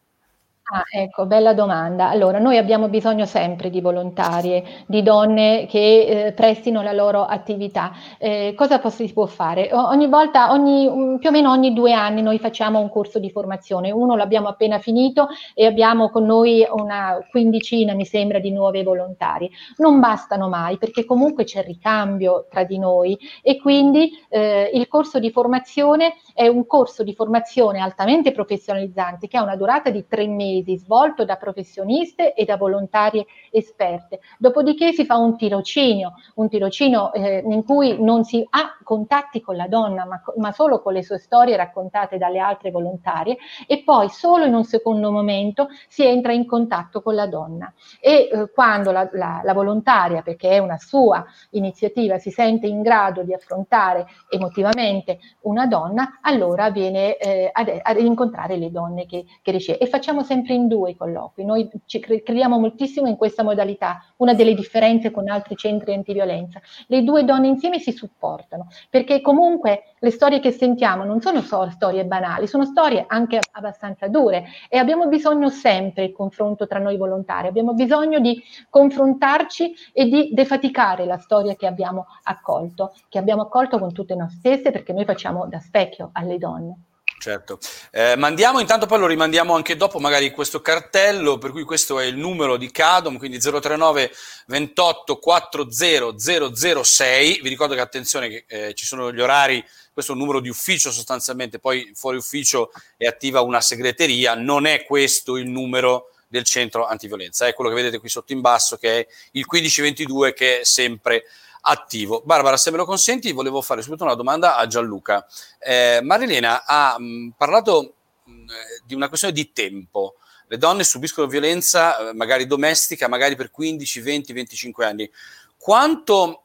[0.71, 2.09] Ah, ecco, bella domanda.
[2.09, 7.91] Allora, noi abbiamo bisogno sempre di volontarie, di donne che eh, prestino la loro attività.
[8.19, 9.69] Eh, cosa si può fare?
[9.73, 13.17] O- ogni volta, ogni, um, più o meno ogni due anni, noi facciamo un corso
[13.17, 13.89] di formazione.
[13.89, 19.49] Uno l'abbiamo appena finito e abbiamo con noi una quindicina, mi sembra, di nuove volontarie.
[19.77, 25.17] Non bastano mai perché comunque c'è ricambio tra di noi e quindi eh, il corso
[25.17, 30.27] di formazione è un corso di formazione altamente professionalizzante che ha una durata di tre
[30.27, 34.19] mesi mesi, svolto da professioniste e da volontarie esperte.
[34.37, 39.55] Dopodiché si fa un tirocinio, un tirocinio eh, in cui non si ha contatti con
[39.55, 44.09] la donna, ma, ma, solo con le sue storie raccontate dalle altre volontarie e poi
[44.09, 47.71] solo in un secondo momento si entra in contatto con la donna.
[47.99, 52.81] E eh, quando la, la, la volontaria, perché è una sua iniziativa, si sente in
[52.81, 59.25] grado di affrontare emotivamente una donna, allora viene eh, ad, ad, incontrare le donne che,
[59.41, 59.77] che riesce.
[59.77, 61.45] E facciamo sempre sempre in due i colloqui.
[61.45, 66.59] Noi ci crediamo moltissimo in questa modalità, una delle differenze con altri centri antiviolenza.
[66.87, 71.69] Le due donne insieme si supportano, perché comunque le storie che sentiamo non sono solo
[71.69, 76.97] storie banali, sono storie anche abbastanza dure e abbiamo bisogno sempre del confronto tra noi
[76.97, 83.43] volontari, abbiamo bisogno di confrontarci e di defaticare la storia che abbiamo accolto, che abbiamo
[83.43, 86.77] accolto con tutte noi stesse perché noi facciamo da specchio alle donne.
[87.19, 87.59] Certo,
[87.91, 92.05] eh, mandiamo intanto poi lo rimandiamo anche dopo magari questo cartello, per cui questo è
[92.05, 94.09] il numero di CADOM, quindi 039
[94.47, 96.15] 28 40
[96.55, 100.39] 006, vi ricordo che attenzione che eh, ci sono gli orari, questo è un numero
[100.39, 106.11] di ufficio sostanzialmente, poi fuori ufficio è attiva una segreteria, non è questo il numero
[106.25, 110.33] del centro antiviolenza, è quello che vedete qui sotto in basso che è il 1522
[110.33, 111.25] che è sempre
[111.61, 112.21] attivo.
[112.25, 115.25] Barbara, se me lo consenti, volevo fare subito una domanda a Gianluca.
[115.59, 118.47] Eh, Marilena ha mh, mm, parlato mh, mm,
[118.85, 120.15] di una questione di tempo.
[120.47, 125.11] Le donne subiscono violenza, eh, magari domestica, magari per 15, 20, 25 anni.
[125.57, 126.43] Quanto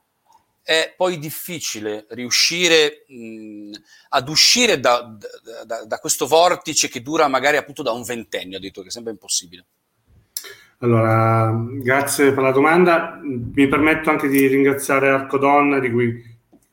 [0.63, 3.73] è poi difficile riuscire mh, mm,
[4.11, 5.17] ad uscire da,
[5.65, 9.13] da, da, questo vortice che dura magari appunto da un ventennio, ha detto che sembra
[9.13, 9.67] impossibile.
[10.85, 13.19] Allora, grazie per la domanda.
[13.23, 16.23] Mi permetto anche di ringraziare Arcodonna, di cui,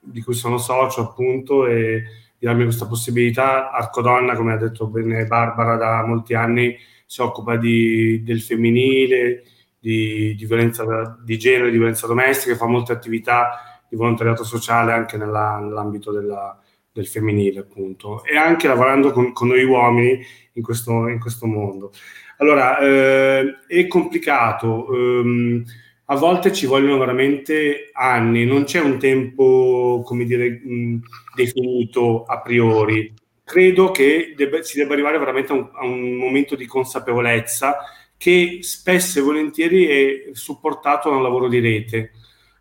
[0.02, 2.04] di cui sono socio appunto, e
[2.38, 3.72] di darmi questa possibilità.
[3.72, 9.44] Arcodonna, come ha detto bene Barbara, da molti anni si occupa di, del femminile,
[9.80, 15.16] di, di, violenza di genere, di violenza domestica, fa molte attività di volontariato sociale anche
[15.16, 16.60] nella, nell'ambito della,
[16.92, 20.20] del femminile, appunto, e anche lavorando con, con noi uomini
[20.54, 21.94] in questo, in questo mondo.
[22.42, 25.64] Allora, eh, è complicato, ehm,
[26.06, 31.02] a volte ci vogliono veramente anni, non c'è un tempo, come dire, mh,
[31.36, 33.14] definito a priori.
[33.44, 37.78] Credo che debba, si debba arrivare veramente a un, a un momento di consapevolezza
[38.18, 42.12] che spesso e volentieri è supportato da un lavoro di rete.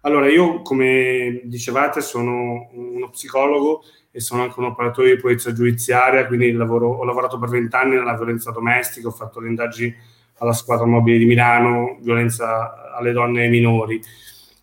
[0.03, 6.27] Allora, io come dicevate sono uno psicologo e sono anche un operatore di polizia giudiziaria,
[6.27, 9.95] quindi lavoro, ho lavorato per vent'anni nella violenza domestica, ho fatto le indagini
[10.39, 14.01] alla squadra mobile di Milano, violenza alle donne e ai minori.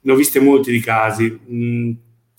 [0.02, 1.40] Ne ho viste molti di casi.
[1.52, 1.92] Mm,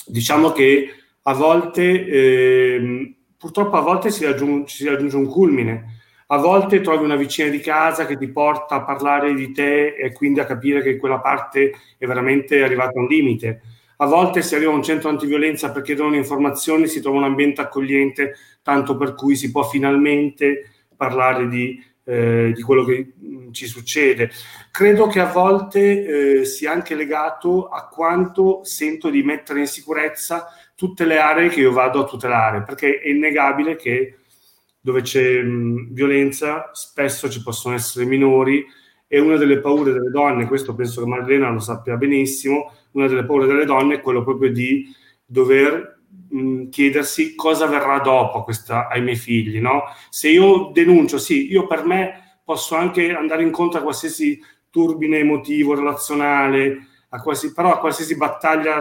[0.06, 0.90] diciamo che
[1.22, 5.96] a volte, eh, purtroppo a volte si raggiunge, si raggiunge un culmine
[6.30, 10.12] a volte trovi una vicina di casa che ti porta a parlare di te e
[10.12, 13.62] quindi a capire che quella parte è veramente arrivata a un limite.
[14.00, 17.60] A volte si arriva a un centro antiviolenza per chiedere un'informazione, si trova un ambiente
[17.60, 23.66] accogliente, tanto per cui si può finalmente parlare di, eh, di quello che mm, ci
[23.66, 24.30] succede.
[24.70, 30.46] Credo che a volte eh, sia anche legato a quanto sento di mettere in sicurezza
[30.76, 34.18] tutte le aree che io vado a tutelare, perché è innegabile che
[34.80, 38.64] dove c'è mh, violenza spesso ci possono essere minori
[39.08, 43.24] e una delle paure delle donne, questo penso che Marilena lo sappia benissimo, una delle
[43.24, 44.86] paure delle donne è quello proprio di
[45.24, 49.60] dover mh, chiedersi cosa verrà dopo questa, ai miei figli.
[49.60, 49.84] No?
[50.10, 55.74] Se io denuncio, sì, io per me posso anche andare incontro a qualsiasi turbine emotivo,
[55.74, 58.80] relazionale, a qualsiasi, però a qualsiasi battaglia,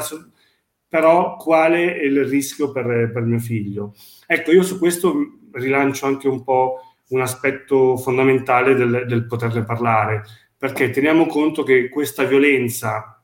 [0.88, 3.94] però quale è il rischio per, per mio figlio?
[4.26, 10.24] Ecco, io su questo rilancio anche un po' un aspetto fondamentale del, del poterne parlare,
[10.58, 13.17] perché teniamo conto che questa violenza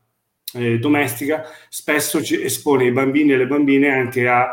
[0.53, 4.51] eh, domestica spesso ci espone i bambini e le bambine anche a,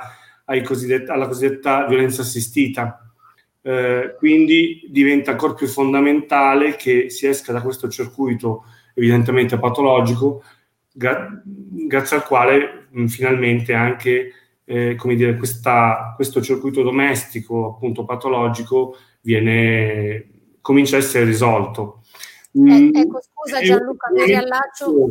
[0.64, 3.04] cosiddetta, alla cosiddetta violenza assistita.
[3.62, 10.42] Eh, quindi diventa ancora più fondamentale che si esca da questo circuito evidentemente patologico,
[10.92, 14.32] gra- grazie al quale mh, finalmente anche
[14.64, 20.28] eh, come dire, questa, questo circuito domestico, appunto patologico, viene,
[20.60, 22.02] comincia a essere risolto.
[22.52, 25.08] Eh, mm, ecco, scusa Gianluca, mi riallaccio.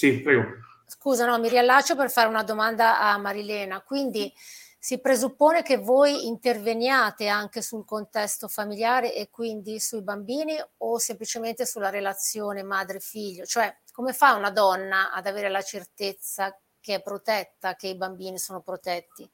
[0.00, 0.44] Sì, prego.
[0.86, 3.82] Scusa, no, mi riallaccio per fare una domanda a Marilena.
[3.82, 4.32] Quindi
[4.78, 11.66] si presuppone che voi interveniate anche sul contesto familiare e quindi sui bambini o semplicemente
[11.66, 13.44] sulla relazione madre-figlio?
[13.44, 18.38] Cioè, come fa una donna ad avere la certezza che è protetta, che i bambini
[18.38, 19.30] sono protetti?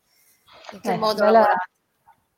[0.73, 1.71] In che eh, modo bella, lavorate?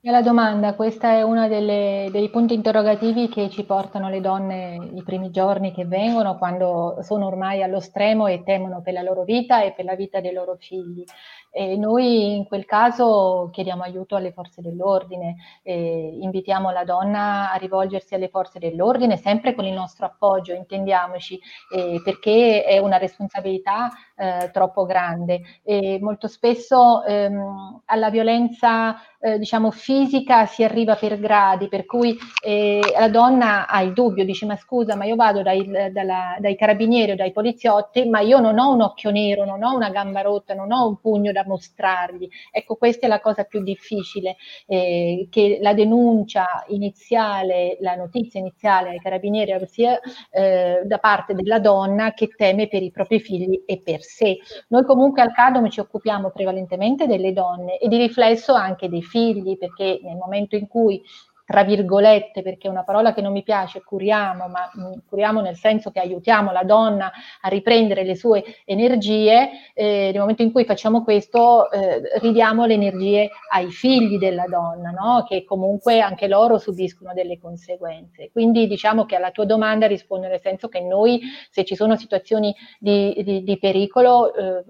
[0.08, 5.30] Bella domanda, questa è uno dei punti interrogativi che ci portano le donne i primi
[5.30, 9.74] giorni che vengono, quando sono ormai allo stremo e temono per la loro vita e
[9.74, 11.04] per la vita dei loro figli.
[11.50, 18.14] E noi in quel caso chiediamo aiuto alle forze dell'ordine, invitiamo la donna a rivolgersi
[18.14, 21.38] alle forze dell'ordine, sempre con il nostro appoggio, intendiamoci,
[21.74, 25.42] eh, perché è una responsabilità eh, troppo grande.
[25.62, 32.16] E molto spesso ehm, alla violenza eh, diciamo fisica si arriva per gradi, per cui
[32.44, 36.56] eh, la donna ha il dubbio, dice ma scusa, ma io vado dai, dalla, dai
[36.56, 40.20] carabinieri o dai poliziotti, ma io non ho un occhio nero, non ho una gamba
[40.20, 42.28] rotta, non ho un pugno da mostrargli.
[42.50, 48.90] Ecco, questa è la cosa più difficile, eh, che la denuncia iniziale, la notizia iniziale
[48.90, 49.98] ai carabinieri sia
[50.30, 54.38] eh, da parte della donna che teme per i propri figli e per sé.
[54.68, 59.58] Noi comunque al CADOM ci occupiamo prevalentemente delle donne e di riflesso anche dei figli,
[59.58, 61.02] perché nel momento in cui
[61.48, 65.56] tra virgolette, perché è una parola che non mi piace, curiamo, ma mm, curiamo nel
[65.56, 70.66] senso che aiutiamo la donna a riprendere le sue energie, eh, nel momento in cui
[70.66, 75.24] facciamo questo eh, ridiamo le energie ai figli della donna, no?
[75.26, 78.28] che comunque anche loro subiscono delle conseguenze.
[78.30, 82.54] Quindi diciamo che alla tua domanda rispondo nel senso che noi, se ci sono situazioni
[82.78, 84.64] di, di, di pericolo, eh,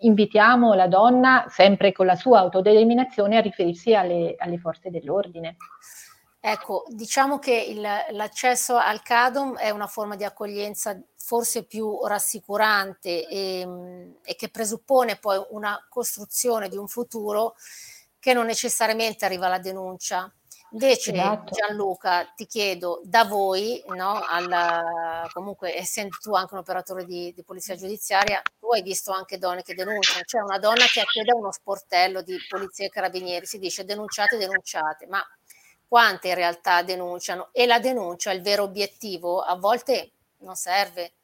[0.00, 5.56] invitiamo la donna, sempre con la sua autodeterminazione, a riferirsi alle, alle forze dell'ordine.
[6.42, 13.28] Ecco, diciamo che il, l'accesso al CADOM è una forma di accoglienza forse più rassicurante
[13.28, 17.56] e, e, che presuppone poi una costruzione di un futuro
[18.18, 20.32] che non necessariamente arriva alla denuncia.
[20.72, 21.52] Invece esatto.
[21.52, 27.42] Gianluca, ti chiedo da voi, no, alla, comunque essendo tu anche un operatore di, di,
[27.42, 31.36] polizia giudiziaria, tu hai visto anche donne che denunciano, c'è una donna che accede a
[31.36, 35.20] uno sportello di polizia e carabinieri, si dice denunciate, denunciate, ma
[35.88, 41.14] quante in realtà denunciano e la denuncia, il vero obiettivo, a volte non serve.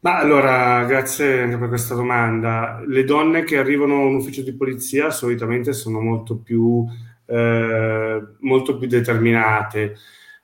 [0.00, 2.82] Ma allora, grazie anche per questa domanda.
[2.86, 6.86] Le donne che arrivano a un ufficio di polizia solitamente sono molto più,
[7.26, 9.96] eh, molto più determinate,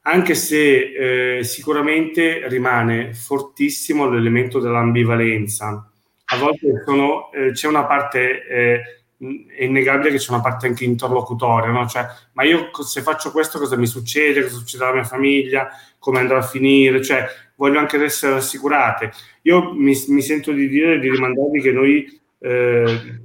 [0.03, 5.90] anche se eh, sicuramente rimane fortissimo l'elemento dell'ambivalenza.
[6.33, 8.81] A volte sono, eh, c'è una parte eh,
[9.55, 11.87] è innegabile che c'è una parte anche interlocutoria, no?
[11.87, 14.43] Cioè, ma io se faccio questo cosa mi succede?
[14.43, 15.69] Cosa succede alla mia famiglia?
[15.99, 17.03] Come andrà a finire?
[17.03, 19.12] Cioè, voglio anche essere assicurate.
[19.43, 23.21] Io mi, mi sento di dire, di rimandarvi che noi eh,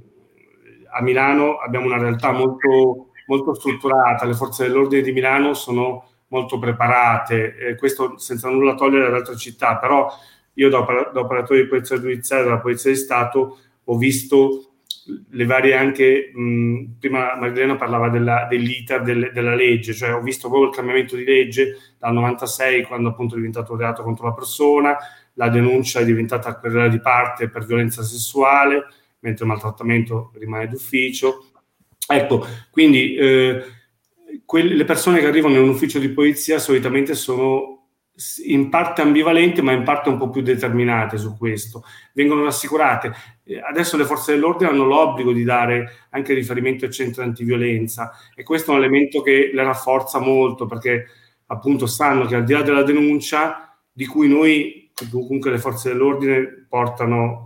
[0.92, 6.58] a Milano abbiamo una realtà molto, molto strutturata, le forze dell'ordine di Milano sono molto
[6.58, 10.08] preparate, eh, questo senza nulla togliere ad altre città, però
[10.54, 14.70] io da, da operatore di polizia giudiziaria della Polizia di Stato ho visto
[15.30, 20.48] le varie anche, mh, prima Marilena parlava della, dell'iter del, della legge, cioè ho visto
[20.48, 24.96] proprio il cambiamento di legge dal 96 quando appunto è diventato reato contro la persona,
[25.34, 28.84] la denuncia è diventata querela di parte per violenza sessuale,
[29.20, 31.44] mentre il maltrattamento rimane d'ufficio.
[32.08, 33.64] Ecco, quindi eh,
[34.44, 37.74] quelle, le persone che arrivano in un ufficio di polizia solitamente sono
[38.46, 43.12] in parte ambivalenti ma in parte un po' più determinate su questo, vengono rassicurate.
[43.44, 48.42] Eh, adesso le forze dell'ordine hanno l'obbligo di dare anche riferimento ai centri antiviolenza e
[48.42, 51.06] questo è un elemento che le rafforza molto perché
[51.46, 56.66] appunto sanno che al di là della denuncia di cui noi comunque le forze dell'ordine
[56.68, 57.44] portano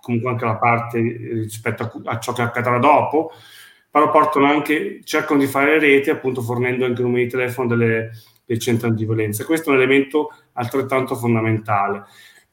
[0.00, 3.30] comunque anche la parte rispetto a, a ciò che accadrà dopo,
[3.90, 8.10] però portano anche, cercano di fare rete appunto fornendo anche numeri di telefono delle
[8.48, 9.44] del centro antiviolenza.
[9.44, 12.04] Questo è un elemento altrettanto fondamentale.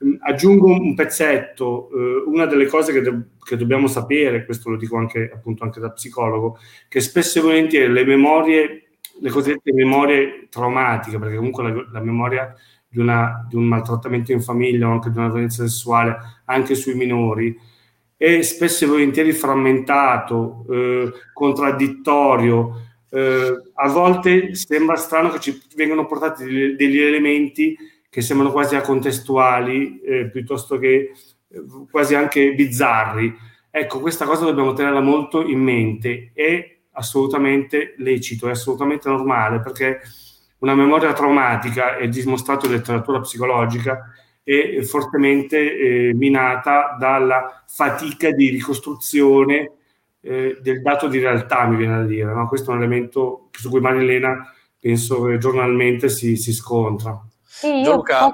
[0.03, 4.75] Mm, aggiungo un pezzetto, eh, una delle cose che, do- che, dobbiamo sapere, questo lo
[4.75, 6.57] dico anche, appunto, anche da psicologo,
[6.89, 8.89] che spesso e volentieri le memorie,
[9.21, 12.53] le cosiddette memorie traumatiche, perché comunque la, la memoria
[12.85, 16.95] di, una, di, un maltrattamento in famiglia o anche di una violenza sessuale, anche sui
[16.95, 17.57] minori,
[18.25, 26.07] è spesso e volentieri frammentato, eh, contraddittorio, eh, a volte sembra strano che ci vengano
[26.07, 26.43] portati
[26.75, 27.77] degli, elementi
[28.09, 31.11] che sembrano quasi acontestuali, eh, piuttosto che
[31.47, 33.31] eh, quasi anche bizzarri.
[33.69, 36.31] Ecco, questa cosa dobbiamo tenerla molto in mente.
[36.33, 39.99] È assolutamente lecito, è assolutamente normale, perché
[40.59, 44.09] una memoria traumatica, è dimostrato in letteratura psicologica,
[44.45, 49.71] è fortemente eh, minata dalla fatica di ricostruzione
[50.21, 52.31] eh, del dato di realtà, mi viene da dire.
[52.31, 52.47] No?
[52.47, 57.19] Questo è un elemento su cui Marilena penso che giornalmente si, si scontra.
[57.57, 58.31] Sì, io posso,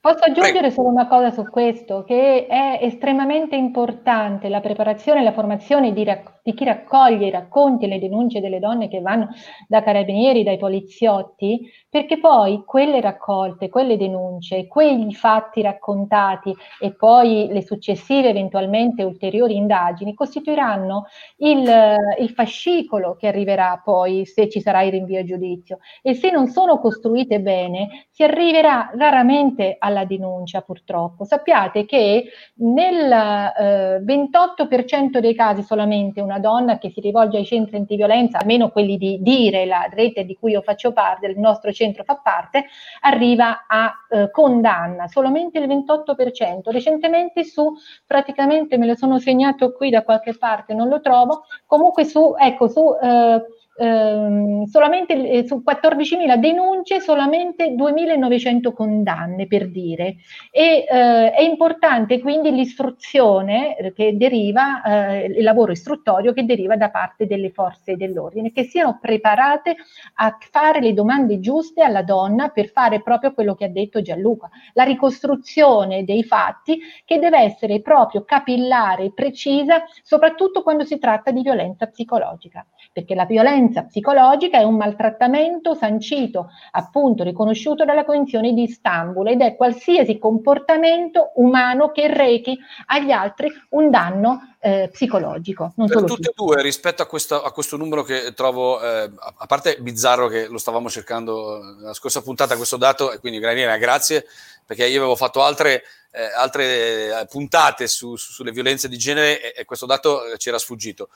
[0.00, 0.74] posso, aggiungere Prego.
[0.74, 6.04] solo una cosa su questo, che è estremamente importante la preparazione e la formazione di,
[6.04, 9.30] di, chi raccoglie i racconti e le denunce delle donne che vanno
[9.66, 17.48] da carabinieri, dai poliziotti, perché poi quelle raccolte, quelle denunce, quegli fatti raccontati e poi
[17.50, 21.06] le successive eventualmente ulteriori indagini costituiranno
[21.38, 26.30] il, il fascicolo che arriverà poi se ci sarà il rinvio a giudizio e se
[26.30, 28.22] non sono costruite bene si
[28.60, 31.24] arriverà raramente alla denuncia purtroppo.
[31.24, 37.76] Sappiate che nel eh, 28% dei casi solamente una donna che si rivolge ai centri
[37.76, 42.04] antiviolenza, almeno quelli di dire la rete di cui io faccio parte, del nostro centro
[42.04, 42.66] fa parte,
[43.00, 46.70] arriva a eh, condanna, solamente il 28%.
[46.70, 47.72] Recentemente su,
[48.06, 52.68] praticamente me lo sono segnato qui da qualche parte, non lo trovo, comunque su, ecco,
[52.68, 52.96] su...
[53.00, 53.42] Eh,
[53.80, 60.16] ehm, solamente eh, su 14.000 denunce, solamente 2.900 condanne per dire.
[60.50, 66.90] E eh, è importante quindi l'istruzione che deriva, eh, il lavoro istruttorio che deriva da
[66.90, 69.76] parte delle forze dell'ordine, che siano preparate
[70.14, 74.50] a fare le domande giuste alla donna per fare proprio quello che ha detto Gianluca,
[74.74, 81.42] la ricostruzione dei fatti che deve essere proprio capillare precisa, soprattutto quando si tratta di
[81.42, 88.52] violenza psicologica, perché la violenza violenza psicologica è un maltrattamento sancito, appunto riconosciuto dalla Convenzione
[88.52, 95.72] di Istanbul ed è qualsiasi comportamento umano che rechi agli altri un danno eh, psicologico.
[95.76, 99.10] Non per solo tutte e due, rispetto a, questa, a, questo numero che trovo, eh,
[99.14, 103.76] a parte bizzarro che lo stavamo cercando la scorsa puntata, questo dato, e quindi Granina,
[103.78, 104.26] grazie,
[104.70, 109.62] perché io avevo fatto altre, eh, altre puntate su, su, sulle violenze di genere e,
[109.62, 111.08] e questo dato ci era sfuggito.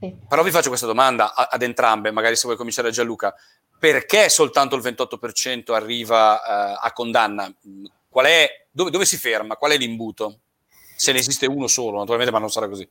[0.00, 0.16] Sì.
[0.26, 3.34] Però vi faccio questa domanda ad entrambe, magari se vuoi cominciare Gianluca.
[3.78, 7.54] Perché soltanto il 28% arriva uh, a condanna?
[8.08, 9.56] Qual è, dove, dove, si ferma?
[9.56, 10.38] Qual è l'imbuto?
[10.96, 12.88] Se ne esiste uno solo, naturalmente, ma non sarà così.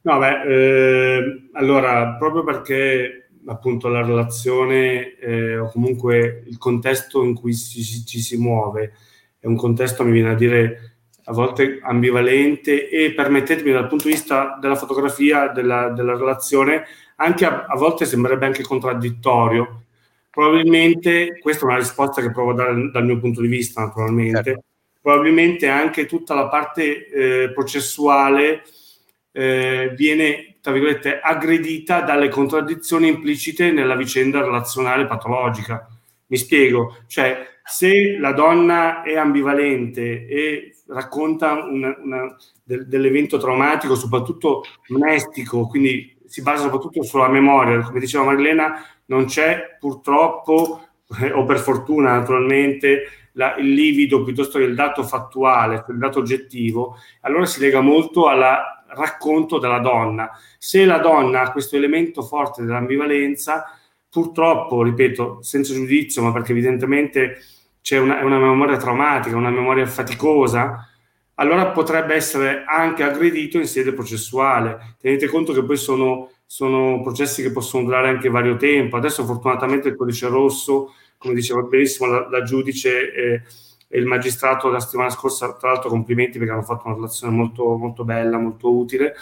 [0.00, 7.36] No, beh, eh, allora, proprio perché appunto la relazione eh, o comunque il contesto in
[7.36, 8.92] cui ci, ci si muove
[9.38, 14.14] è un contesto, mi viene a dire, a volte ambivalente e permettetemi dal punto di
[14.14, 16.84] vista della fotografia, della, della relazione,
[17.16, 19.82] anche a, a, volte sembrerebbe anche contraddittorio.
[20.30, 24.42] Probabilmente, questa è una risposta che provo a dare dal mio punto di vista, naturalmente,
[24.42, 24.62] certo.
[25.00, 28.62] probabilmente anche tutta la parte eh, processuale
[29.32, 35.88] eh, viene, tra virgolette, aggredita dalle contraddizioni implicite nella vicenda relazionale patologica.
[36.26, 43.96] Mi spiego, cioè se la donna è ambivalente e racconta una, una, del, dell'evento traumatico,
[43.96, 50.86] soprattutto domestico, quindi si basa soprattutto sulla memoria, come diceva Marilena, non c'è purtroppo,
[51.20, 53.02] eh, o per fortuna naturalmente,
[53.32, 58.28] la, il livido piuttosto che il dato fattuale, il dato oggettivo, allora si lega molto
[58.28, 58.44] al
[58.94, 60.30] racconto della donna.
[60.56, 63.64] Se la donna ha questo elemento forte dell'ambivalenza,
[64.08, 67.38] purtroppo, ripeto, senza giudizio, ma perché evidentemente
[67.86, 70.88] c'è una, una memoria traumatica, una memoria faticosa,
[71.34, 74.96] allora potrebbe essere anche aggredito in sede processuale.
[75.00, 78.96] Tenete conto che poi sono, sono processi che possono durare anche vario tempo.
[78.96, 83.42] Adesso fortunatamente il codice rosso, come diceva benissimo la, la giudice eh,
[83.86, 87.76] e il magistrato la settimana scorsa, tra l'altro complimenti perché hanno fatto una relazione molto,
[87.76, 89.14] molto bella, molto utile,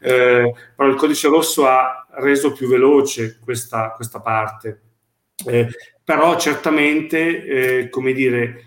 [0.00, 4.80] eh, però il codice rosso ha reso più veloce questa, questa parte.
[5.44, 5.66] Eh,
[6.14, 8.64] però certamente, eh, come dire,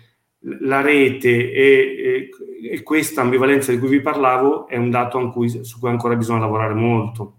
[0.62, 2.28] la rete e,
[2.72, 6.40] e, questa ambivalenza di cui vi parlavo è un dato cui, su cui ancora bisogna
[6.40, 7.34] lavorare molto.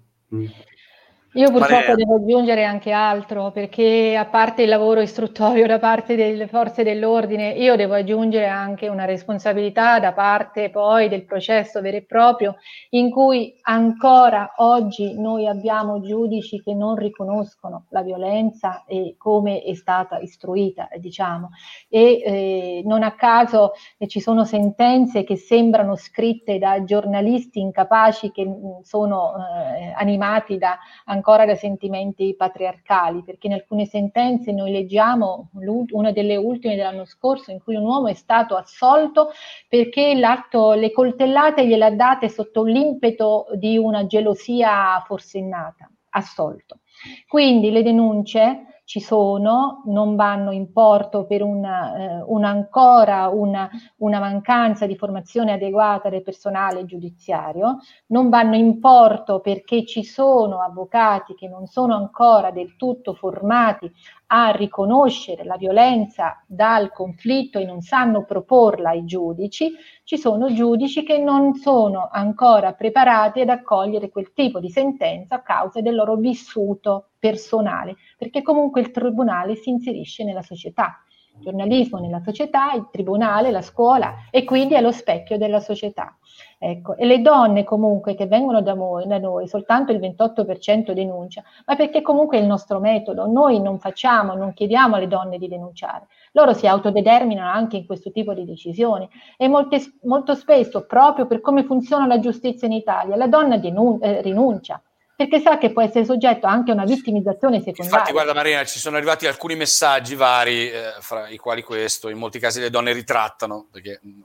[1.36, 1.40] Mm.
[1.40, 6.48] Io purtroppo devo aggiungere anche altro, perché a parte il lavoro istruttorio da parte delle
[6.48, 12.06] forze dell'ordine, io devo aggiungere anche una responsabilità da parte poi del processo vero e
[12.06, 12.56] proprio,
[12.92, 19.74] in cui ancora oggi noi abbiamo giudici che non riconoscono la violenza e come è
[19.74, 21.50] stata istruita, diciamo.
[21.90, 28.32] E eh, non a caso eh, ci sono sentenze che sembrano scritte da giornalisti incapaci
[28.32, 29.34] che mh, sono
[29.78, 35.50] eh, animati da ancora ancora da sentimenti patriarcali, perché in alcune sentenze noi leggiamo
[35.92, 39.32] una delle ultime dell'anno scorso in cui un uomo è stato assolto
[39.68, 46.80] perché l'atto, le coltellate gliele ha date sotto l'impeto di una gelosia forsennata, assolto.
[47.28, 53.70] Quindi le denunce ci sono, non vanno in porto per una, eh, una ancora una,
[53.98, 60.62] una, mancanza di formazione adeguata del personale giudiziario, non vanno in porto perché ci sono
[60.62, 63.92] avvocati che non sono ancora del tutto formati
[64.28, 69.72] a riconoscere la violenza dal conflitto e non sanno proporla ai giudici,
[70.04, 75.42] ci sono giudici che non sono ancora preparati ad accogliere quel tipo di sentenza a
[75.42, 81.02] causa del loro vissuto personale, perché comunque il tribunale si inserisce nella società.
[81.40, 86.18] Giornalismo nella società, il tribunale, la scuola e quindi è lo specchio della società.
[86.60, 91.44] Ecco, e le donne comunque che vengono da noi, da noi, soltanto il 28% denuncia,
[91.66, 95.48] ma perché comunque è il nostro metodo, noi non facciamo, non chiediamo alle donne di
[95.48, 99.08] denunciare, loro si autodeterminano anche in questo tipo di decisioni
[99.38, 104.00] e molte, molto spesso, proprio per come funziona la giustizia in Italia, la donna denun-
[104.02, 104.82] eh, rinuncia,
[105.18, 107.90] perché sa che può essere soggetto anche a una vittimizzazione secondaria.
[107.90, 112.20] Infatti, guarda Marina, ci sono arrivati alcuni messaggi vari, eh, fra i quali questo, in
[112.20, 114.22] molti casi le donne ritrattano, perché ne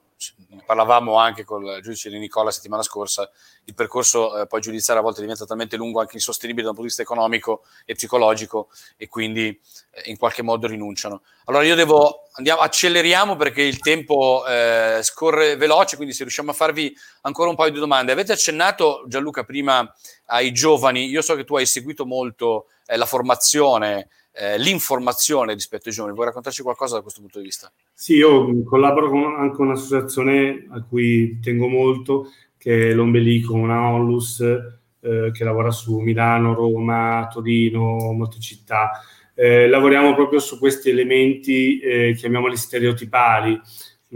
[0.65, 3.31] parlavamo anche con il giudice di Nicola la settimana scorsa,
[3.65, 6.91] il percorso eh, poi giudiziario a volte diventa talmente lungo, anche insostenibile da un punto
[6.91, 9.49] di vista economico e psicologico e quindi
[9.91, 11.23] eh, in qualche modo rinunciano.
[11.47, 16.55] Allora io devo, andiamo, acceleriamo perché il tempo eh, scorre veloce, quindi se riusciamo a
[16.55, 18.13] farvi ancora un paio di domande.
[18.13, 19.93] Avete accennato Gianluca prima
[20.27, 25.89] ai giovani, io so che tu hai seguito molto eh, la formazione eh, l'informazione rispetto
[25.89, 26.15] ai giovani.
[26.15, 27.71] Vuoi raccontarci qualcosa da questo punto di vista?
[27.93, 34.41] Sì, io collaboro con anche un'associazione a cui tengo molto, che è l'Ombelico, una onlus
[34.41, 38.93] eh, che lavora su Milano, Roma, Torino, molte città.
[39.35, 43.61] Eh, lavoriamo proprio su questi elementi, eh, chiamiamoli stereotipali.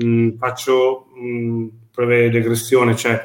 [0.04, 3.22] Mm, faccio mm, prove di regressione, cioè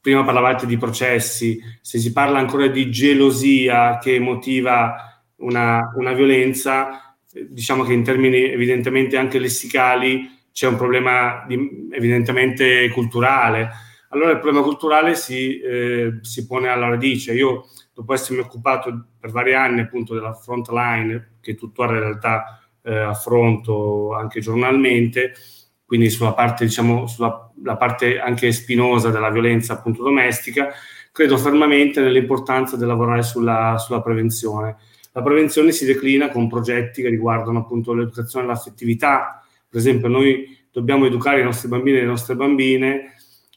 [0.00, 5.11] prima parlavate di processi, se si parla ancora di gelosia che motiva
[5.42, 12.88] una, una violenza, diciamo che in termini evidentemente anche lessicali c'è un problema di, evidentemente
[12.90, 13.70] culturale.
[14.10, 17.32] Allora il problema culturale si, eh, si, pone alla radice.
[17.32, 22.60] Io, dopo essermi occupato per vari anni appunto della front line, che tuttora in realtà
[22.82, 25.32] eh, affronto anche giornalmente,
[25.86, 30.72] quindi sulla parte, diciamo, sulla parte anche spinosa della violenza appunto domestica,
[31.10, 34.76] credo fermamente nell'importanza di lavorare sulla, sulla prevenzione
[35.12, 39.42] la prevenzione si declina con progetti che riguardano appunto l'educazione all'affettività.
[39.68, 43.14] Per esempio, noi dobbiamo educare i nostri bambini e le nostre bambine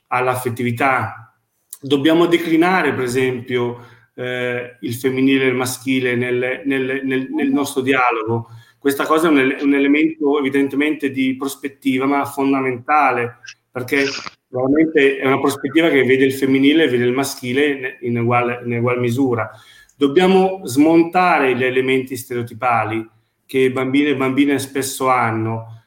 [0.07, 1.33] all'affettività.
[1.79, 3.79] Dobbiamo declinare, per esempio,
[4.15, 8.49] eh, il femminile e il maschile nel, nel, nel, nel, nostro dialogo.
[8.77, 13.39] Questa cosa è un, un, elemento evidentemente di prospettiva, ma fondamentale,
[13.71, 14.03] perché
[14.47, 18.77] probabilmente è una prospettiva che vede il femminile e vede il maschile in uguale, in
[18.77, 19.49] uguale misura.
[19.95, 23.09] Dobbiamo smontare gli elementi stereotipali
[23.45, 25.83] che bambine e bambine spesso hanno.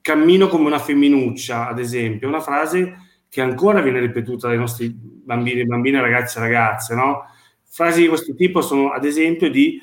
[0.00, 2.96] Cammino come una femminuccia, ad esempio, è una frase
[3.28, 7.24] che ancora viene ripetuta dai nostri bambini, bambine, ragazzi e ragazze, no?
[7.64, 9.80] Frasi di questo tipo sono, ad esempio, di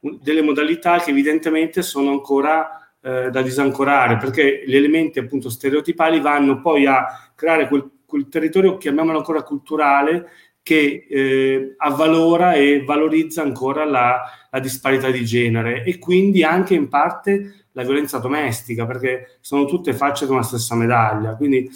[0.00, 6.60] delle modalità che evidentemente sono ancora eh, da disancorare, perché gli elementi appunto stereotipali vanno
[6.60, 10.28] poi a creare quel, quel territorio, chiamiamolo ancora culturale,
[10.68, 16.88] che eh, avvalora e valorizza ancora la, la, disparità di genere e quindi anche in
[16.88, 21.36] parte la violenza domestica, perché sono tutte facce di una stessa medaglia.
[21.36, 21.70] Quindi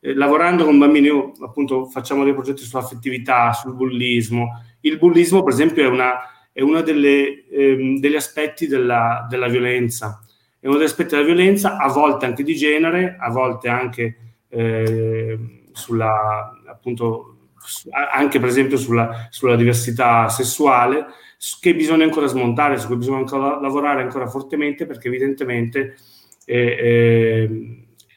[0.00, 4.60] eh, lavorando con bambini, io, appunto facciamo dei progetti sull'affettività, sul bullismo.
[4.80, 5.84] Il bullismo, per esempio,
[6.52, 10.20] è, uno ehm, degli aspetti della, della, violenza.
[10.58, 14.16] È uno degli aspetti della violenza, a volte anche di genere, a volte anche
[14.48, 15.38] eh,
[15.70, 17.31] sulla appunto
[17.90, 21.06] anche per esempio sulla, sulla, diversità sessuale,
[21.60, 25.96] che bisogna ancora smontare, su cui bisogna ancora lavorare ancora fortemente perché evidentemente
[26.44, 27.48] è, è,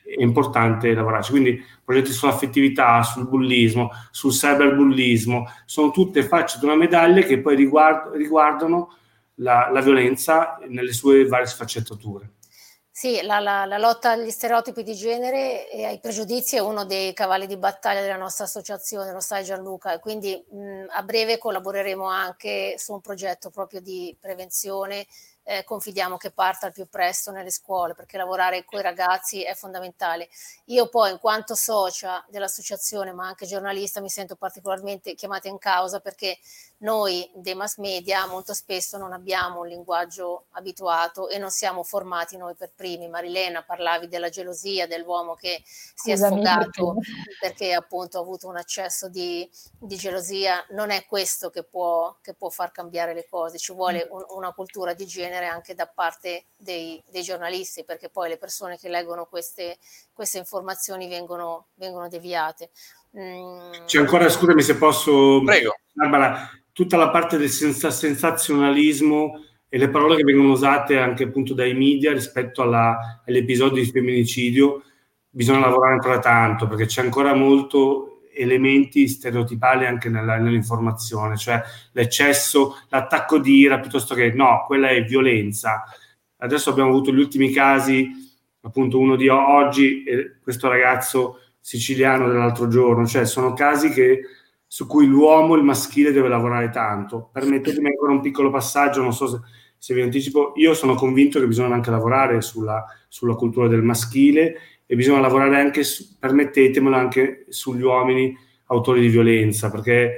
[0.06, 1.32] è importante lavorarci.
[1.32, 7.56] Quindi progetti sull'affettività, sul bullismo, sul cyberbullismo, sono tutte facce di una medaglia che poi
[7.56, 8.96] riguard- riguardano
[9.36, 12.35] la, la violenza nelle sue varie sfaccettature.
[12.98, 17.12] Sì, la, la, la, lotta agli stereotipi di genere e ai pregiudizi è uno dei
[17.12, 22.06] cavalli di battaglia della nostra associazione, lo sai Gianluca, e quindi mh, a breve collaboreremo
[22.06, 25.06] anche su un progetto proprio di prevenzione
[25.48, 29.54] eh, confidiamo che parta al più presto nelle scuole perché lavorare con i ragazzi è
[29.54, 30.28] fondamentale.
[30.66, 36.00] Io poi in quanto socia dell'associazione ma anche giornalista mi sento particolarmente chiamata in causa
[36.00, 36.38] perché
[36.80, 42.36] noi dei mass media molto spesso non abbiamo un linguaggio abituato e non siamo formati
[42.36, 43.08] noi per primi.
[43.08, 46.96] Marilena, parlavi della gelosia dell'uomo che si è sfogato
[47.40, 49.50] perché appunto ha avuto un accesso di,
[49.80, 50.66] di gelosia.
[50.72, 54.54] Non è questo che può, che può, far cambiare le cose, ci vuole un, una
[54.54, 59.26] cultura di genere anche da parte dei, dei, giornalisti perché poi le persone che leggono
[59.26, 59.78] queste,
[60.14, 62.70] queste informazioni vengono, vengono deviate.
[63.18, 63.86] Mm.
[63.86, 65.76] C'è ancora, scusami se posso, Prego.
[65.94, 71.74] Barbara, tutta la parte del sensazionalismo e le parole che vengono usate anche appunto dai
[71.74, 74.84] media rispetto alla, all'episodio di femminicidio,
[75.30, 81.62] bisogna lavorare ancora tanto perché c'è ancora molto elementi stereotipali anche nella, nell'informazione, cioè
[81.94, 85.86] l'eccesso, l'attacco di ira piuttosto che no, quella è violenza.
[86.40, 88.10] Adesso abbiamo avuto gli ultimi casi,
[88.60, 94.24] appunto uno di oggi e questo ragazzo siciliano dell'altro giorno, cioè sono casi che
[94.68, 97.30] su cui l'uomo, il maschile, deve lavorare tanto.
[97.32, 99.40] Permettetemi ancora un piccolo passaggio, non so se,
[99.78, 104.58] se vi anticipo, io sono convinto che bisogna anche lavorare sulla, sulla cultura del maschile
[104.86, 108.36] e bisogna lavorare anche, su, permettetemelo, anche sugli uomini
[108.68, 110.16] autori di violenza, perché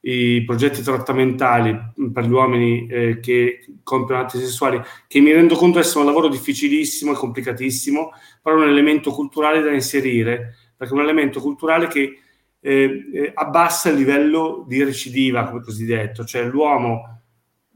[0.00, 1.76] i progetti trattamentali
[2.12, 6.28] per gli uomini eh, che compiono atti sessuali, che mi rendo conto essere un lavoro
[6.28, 11.88] difficilissimo e complicatissimo, però è un elemento culturale da inserire, perché è un elemento culturale
[11.88, 12.20] che
[12.60, 17.22] eh, abbassa il livello di recidiva, come cosiddetto, cioè l'uomo,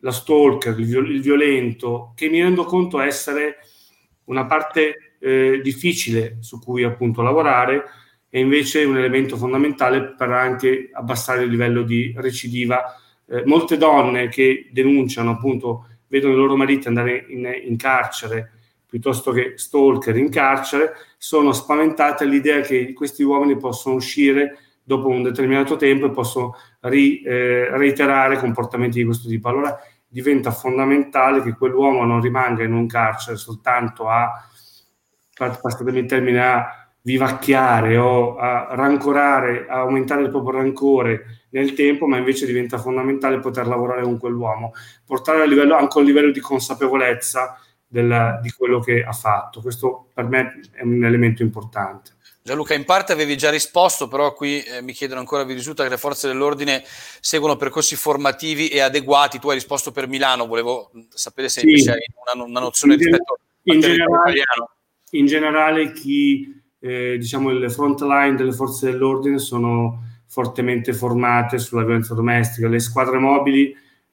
[0.00, 3.58] la stalker, il, viol- il violento, che mi rendo conto essere
[4.24, 7.84] una parte eh, difficile su cui appunto lavorare
[8.28, 12.96] e invece un elemento fondamentale per anche abbassare il livello di recidiva.
[13.28, 18.52] Eh, molte donne che denunciano appunto vedono i loro mariti andare in, in carcere
[18.92, 25.22] piuttosto che stalker in carcere, sono spaventate all'idea che questi uomini possono uscire dopo un
[25.22, 29.48] determinato tempo e possono ri, eh, reiterare comportamenti di questo tipo.
[29.48, 34.30] Allora diventa fondamentale che quell'uomo non rimanga in un carcere soltanto a,
[35.34, 42.06] passatemi il termine, a vivacchiare o a rancorare, a aumentare il proprio rancore nel tempo,
[42.06, 44.72] ma invece diventa fondamentale poter lavorare con quell'uomo,
[45.04, 49.60] portare a livello, anche a livello di consapevolezza del, di quello che ha fatto.
[49.60, 52.12] Questo per me è un elemento importante.
[52.44, 55.88] Gianluca, in parte avevi già risposto, però qui eh, mi chiedono ancora, vi risulta che
[55.88, 56.82] le forze dell'ordine
[57.20, 59.38] seguono percorsi formativi e adeguati?
[59.38, 61.88] Tu hai risposto per Milano, volevo sapere se sì.
[61.88, 62.00] hai
[62.34, 64.70] una, una nozione in rispetto in generale, italiano.
[65.10, 71.84] In generale chi, eh, diciamo, le front line delle forze dell'ordine sono fortemente formate sulla
[71.84, 72.66] violenza domestica.
[72.66, 73.72] Le squadre mobili,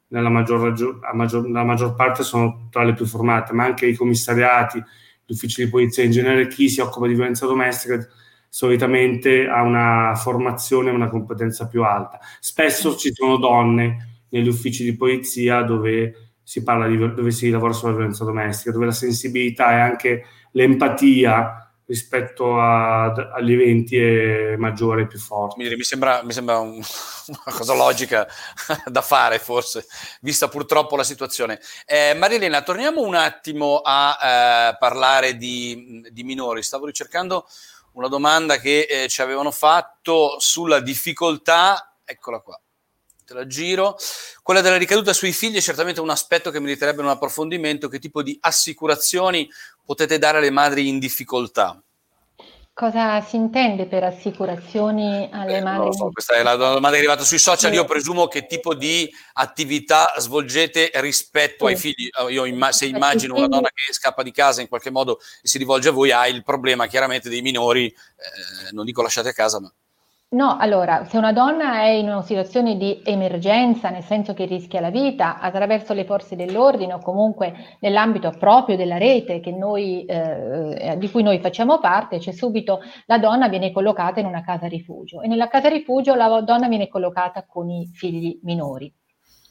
[0.09, 4.77] nella maggior, maggior, nella maggior parte, sono tra le più formate, ma anche i commissariati,
[5.25, 8.07] gli uffici di polizia in genere, chi si occupa di violenza domestica
[8.49, 12.19] solitamente ha una formazione e una competenza più alta.
[12.39, 17.73] Spesso ci sono donne negli uffici di polizia dove si parla di dove si lavora
[17.73, 25.01] sulla violenza domestica, dove la sensibilità e anche l'empatia rispetto a, agli eventi è maggiore
[25.01, 25.55] e più forte.
[25.57, 26.75] Mi, sembra, mi sembra un,
[27.27, 28.27] una cosa logica
[28.85, 29.85] da fare, forse,
[30.21, 31.59] vista purtroppo la situazione.
[31.87, 34.17] Eh, Marilena, torniamo un attimo a
[34.71, 36.61] eh, parlare di, di, minori.
[36.61, 37.47] Stavo ricercando
[37.93, 42.59] una domanda che eh, ci avevano fatto sulla difficoltà, eccola qua,
[43.25, 43.97] te la giro.
[44.41, 47.87] Quella della ricaduta sui figli è certamente un aspetto che meriterebbe un approfondimento.
[47.87, 49.49] Che tipo di assicurazioni
[49.85, 51.81] potete dare alle madri in difficoltà?
[52.79, 55.93] Cosa si intende per assicurazioni alle eh, madri?
[55.93, 57.73] So, questa è la domanda che è arrivata sui social.
[57.73, 61.73] Io presumo che tipo di attività svolgete rispetto sì.
[61.73, 62.09] ai figli.
[62.29, 65.57] Io imma- se immagino una donna che scappa di casa in qualche modo e si
[65.57, 69.59] rivolge a voi, ha il problema chiaramente dei minori, eh, non dico lasciate a casa,
[69.59, 69.69] ma
[70.31, 74.79] No, allora, se una donna è in una situazione di emergenza, nel senso che rischia
[74.79, 81.09] la vita, attraverso le forze dell'ordine o comunque nell'ambito proprio della rete noi, eh, di
[81.09, 85.27] cui noi facciamo parte, c'è subito la donna viene collocata in una casa rifugio e
[85.27, 88.93] nella casa rifugio la donna viene collocata con i figli minori.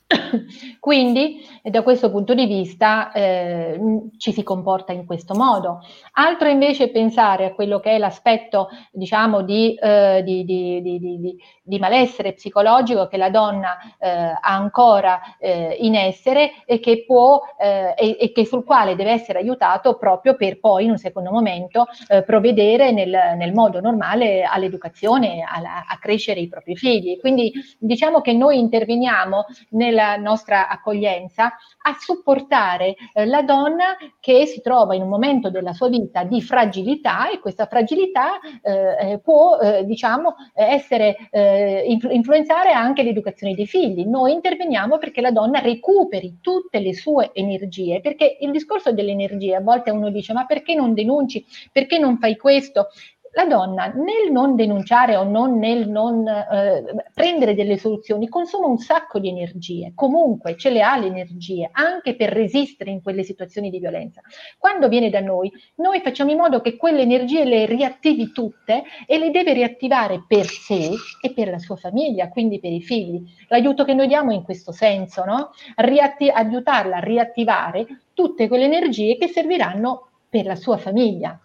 [0.81, 3.79] Quindi da questo punto di vista eh,
[4.17, 5.81] ci si comporta in questo modo.
[6.13, 11.79] Altro invece è pensare a quello che è l'aspetto diciamo di, eh, di, di, di
[11.79, 17.95] malessere psicologico che la donna eh, ha ancora eh, in essere e che può eh,
[17.97, 21.87] e, e, che sul quale deve essere aiutato proprio per poi in un secondo momento
[22.09, 27.19] eh, provvedere nel, nel, modo normale all'educazione, alla, a crescere i propri figli.
[27.19, 34.47] Quindi diciamo che noi interveniamo nel della nostra accoglienza a supportare eh, la donna che
[34.47, 39.19] si trova in un momento della sua vita di fragilità e questa fragilità eh, eh
[39.19, 44.05] può eh, diciamo essere eh, influ- influenzare anche l'educazione dei figli.
[44.05, 49.57] Noi interveniamo perché la donna recuperi tutte le sue energie, perché il discorso delle energie
[49.57, 52.89] a volte uno dice ma perché non denunci, perché non fai questo?
[53.33, 58.79] La donna nel non denunciare o non nel non eh, prendere delle soluzioni consuma un
[58.79, 63.71] sacco di energie, comunque ce le ha le energie anche per resistere in quelle situazioni
[63.71, 64.21] di violenza.
[64.59, 69.19] Quando viene da noi, noi facciamo in modo che quelle energie le riattivi tutte e
[69.19, 73.23] le deve riattivare per sé e per la sua famiglia, quindi per i figli.
[73.49, 75.51] L'aiuto che noi diamo in questo senso, no?
[75.77, 81.39] Riatti- aiutarla a riattivare tutte quelle energie che serviranno per la sua famiglia,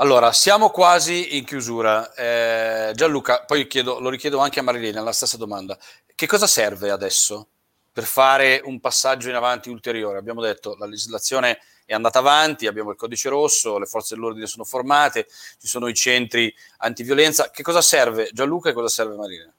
[0.00, 2.14] allora, siamo quasi in chiusura.
[2.14, 5.76] Eh, Gianluca, poi chiedo, lo richiedo anche a Marilena, la stessa domanda.
[6.14, 7.48] Che cosa serve adesso
[7.92, 10.18] per fare un passaggio in avanti ulteriore?
[10.18, 14.62] Abbiamo detto la legislazione è andata avanti, abbiamo il codice rosso, le forze dell'ordine sono
[14.62, 15.26] formate,
[15.58, 17.50] ci sono i centri antiviolenza.
[17.50, 19.52] Che cosa serve Gianluca e cosa serve Marilena?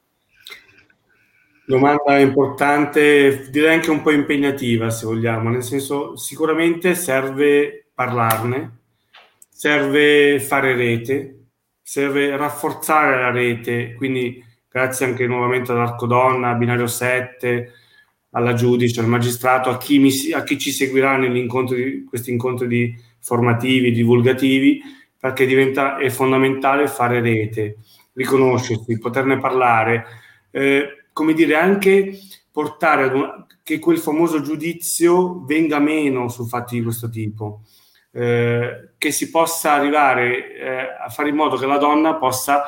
[1.66, 8.79] Domanda importante, direi anche un po' impegnativa se vogliamo, nel senso sicuramente serve parlarne,
[9.60, 11.48] serve fare rete,
[11.82, 17.70] serve rafforzare la rete, quindi grazie anche nuovamente all'Arcodonna, a Binario 7,
[18.30, 22.94] alla giudice, al magistrato, a chi, mi, a chi ci seguirà incontri, questi incontri di
[23.18, 24.80] formativi, divulgativi,
[25.18, 27.76] perché diventa, è fondamentale fare rete,
[28.14, 30.06] riconoscersi, poterne parlare,
[30.52, 32.18] eh, come dire, anche
[32.50, 37.64] portare ad un, che quel famoso giudizio venga meno su fatti di questo tipo
[38.12, 42.64] eh, che si possa arrivare eh, a fare in modo che la donna possa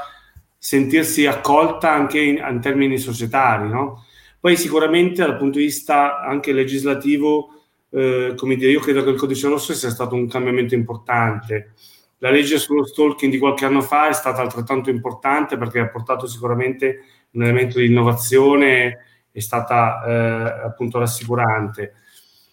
[0.57, 3.69] sentirsi accolta anche in, in termini societari.
[3.69, 4.05] No?
[4.39, 9.19] Poi sicuramente dal punto di vista anche legislativo, eh, come dire, io credo che il
[9.19, 11.73] codice rosso sia stato un cambiamento importante.
[12.19, 16.27] La legge sullo stalking di qualche anno fa è stata altrettanto importante perché ha portato
[16.27, 17.01] sicuramente
[17.33, 18.99] un elemento di innovazione,
[19.33, 21.95] è stata eh, appunto rassicurante.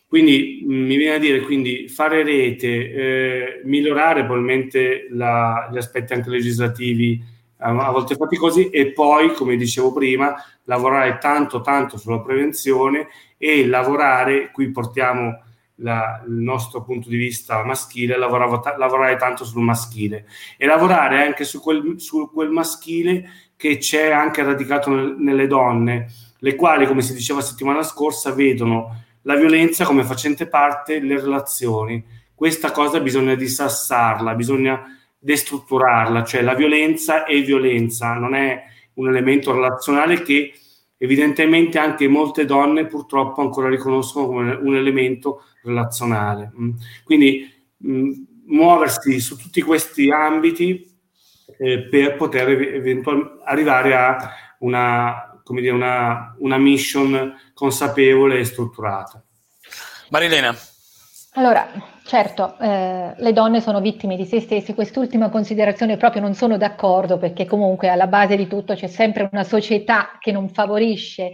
[0.09, 6.13] Quindi mm, mi viene a dire, quindi fare rete, eh, migliorare probabilmente la, gli aspetti
[6.13, 7.23] anche legislativi
[7.57, 10.33] a, a volte faticosi e poi, come dicevo prima,
[10.63, 13.07] lavorare tanto tanto sulla prevenzione
[13.37, 15.43] e lavorare, qui portiamo
[15.75, 20.25] la, il nostro punto di vista maschile, lavoravo, lavorare tanto sul maschile
[20.57, 26.07] e lavorare anche su quel, su quel maschile che c'è anche radicato nel, nelle donne,
[26.39, 32.03] le quali, come si diceva settimana scorsa, vedono la violenza come facente parte delle relazioni.
[32.33, 34.81] Questa cosa bisogna dissassarla, bisogna
[35.17, 38.63] destrutturarla, cioè la violenza è violenza, non è
[38.93, 40.53] un elemento relazionale che
[40.97, 46.51] evidentemente anche molte donne purtroppo ancora riconoscono come un elemento relazionale.
[46.59, 46.69] Mm.
[47.03, 47.49] Quindi
[47.85, 48.11] mm,
[48.45, 50.85] muoversi su tutti questi ambiti
[51.57, 59.19] eh, per poter eventualmente arrivare a una, come dire, una, una mission consapevole e strutturata.
[60.09, 60.55] Marilena.
[61.33, 61.67] Allora,
[62.09, 67.19] Certo, eh, le donne sono vittime di se stesse, quest'ultima considerazione proprio non sono d'accordo
[67.19, 71.31] perché comunque alla base di tutto c'è sempre una società che non favorisce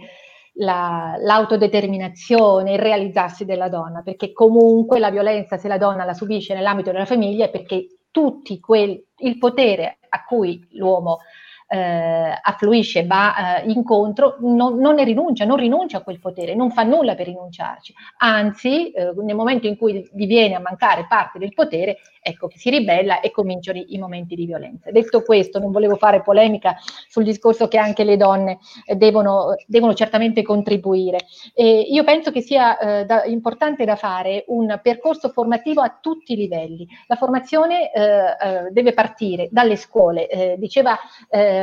[0.56, 6.52] la, l'autodeterminazione, il realizzarsi della donna, perché comunque la violenza se la donna la subisce
[6.52, 11.20] nell'ambito della famiglia è perché tutti quel, il potere a cui l'uomo
[11.68, 16.70] eh, affluisce, va eh, incontro, non, non, ne rinuncia, non rinuncia a quel potere, non
[16.70, 21.38] fa nulla per rinunciarci, anzi eh, nel momento in cui gli viene a mancare parte
[21.38, 24.90] del potere, ecco che si ribella e cominciano i, i momenti di violenza.
[24.90, 26.76] Detto questo, non volevo fare polemica
[27.08, 31.18] sul discorso che anche le donne eh, devono, devono certamente contribuire.
[31.54, 36.36] io penso che sia eh, da, importante da fare un percorso formativo a tutti i
[36.36, 36.86] livelli.
[37.06, 40.96] La formazione eh, deve partire dalle scuole, diceva
[41.28, 41.55] eh,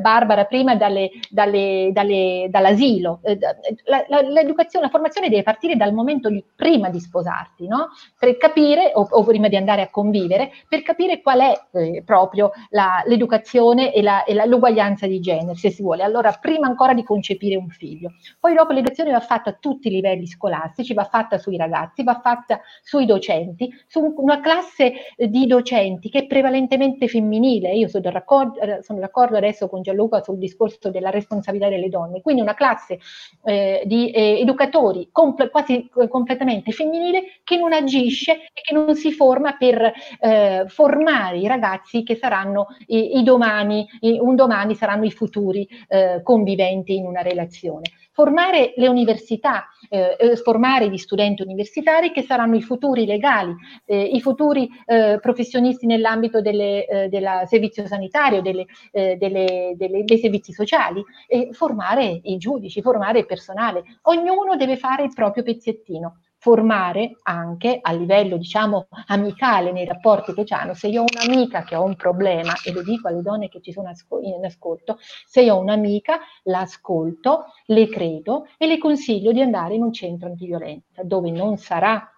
[0.00, 3.20] Barbara prima dalle, dalle, dalle, dall'asilo.
[3.22, 3.38] Eh,
[3.84, 7.88] la, la, l'educazione, la formazione deve partire dal momento di, prima di sposarti, no?
[8.18, 12.52] per capire, o, o, prima di andare a convivere, per capire qual è eh, proprio
[12.70, 16.02] la, l'educazione e, la, e l'uguaglianza di genere, se si vuole.
[16.02, 18.12] Allora, prima ancora di concepire un figlio.
[18.38, 22.20] Poi dopo l'educazione va fatta a tutti i livelli scolastici, va fatta sui ragazzi, va
[22.22, 27.72] fatta sui docenti, su una classe di docenti che è prevalentemente femminile.
[27.72, 32.20] Io sono d'accordo, sono d'accordo d'accordo adesso con Gianluca sul discorso della responsabilità delle donne,
[32.20, 32.98] quindi una classe
[33.44, 39.12] eh, di eh, educatori comple- quasi completamente femminile che non agisce e che non si
[39.12, 45.04] forma per eh, formare i ragazzi che saranno i, i domani, i, un domani saranno
[45.04, 47.82] i futuri eh, conviventi in una relazione
[48.20, 53.54] formare le università, eh, eh, formare gli studenti universitari che saranno i futuri legali,
[53.86, 60.18] eh, i futuri eh, professionisti nell'ambito del eh, servizio sanitario, delle, eh, delle, delle, dei
[60.18, 63.84] servizi sociali, e formare i giudici, formare il personale.
[64.02, 70.44] Ognuno deve fare il proprio pezzettino formare anche a livello, diciamo, amicale nei rapporti che
[70.54, 70.72] hanno.
[70.72, 73.72] Se io ho un'amica che ha un problema, e lo dico alle donne che ci
[73.72, 79.74] sono in ascolto, se io ho un'amica, l'ascolto, le credo e le consiglio di andare
[79.74, 82.10] in un centro antiviolenza dove non sarà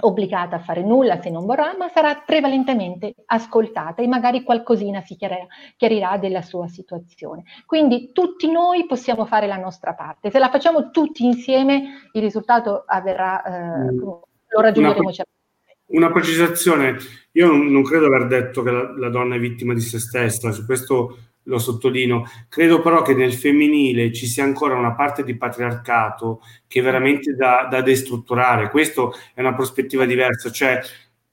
[0.00, 5.16] obbligata a fare nulla se non vorrà, ma sarà prevalentemente ascoltata e magari qualcosina si
[5.16, 5.46] chiarirà,
[5.76, 7.44] chiarirà della sua situazione.
[7.66, 10.30] Quindi tutti noi possiamo fare la nostra parte.
[10.30, 13.98] Se la facciamo tutti insieme, il risultato avverrà, eh, mm.
[13.98, 14.28] lo
[14.60, 15.36] raggiungeremo certamente.
[15.90, 16.96] Una precisazione,
[17.32, 20.52] io non, non credo aver detto che la, la, donna è vittima di se stessa,
[20.52, 21.16] su questo
[21.48, 22.24] lo sottolineo.
[22.48, 27.34] Credo però che nel femminile ci sia ancora una parte di patriarcato che è veramente
[27.34, 28.70] da, da destrutturare.
[28.70, 30.80] Questa è una prospettiva diversa, cioè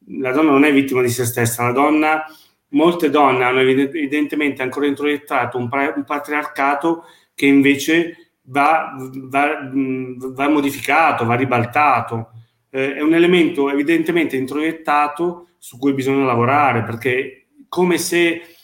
[0.07, 2.23] la donna non è vittima di se stessa, la donna,
[2.69, 7.03] molte donne hanno evidentemente ancora introiettato un, un patriarcato
[7.33, 12.31] che invece va, va, va modificato, va ribaltato.
[12.69, 18.54] Eh, è un elemento evidentemente introiettato su cui bisogna lavorare perché come se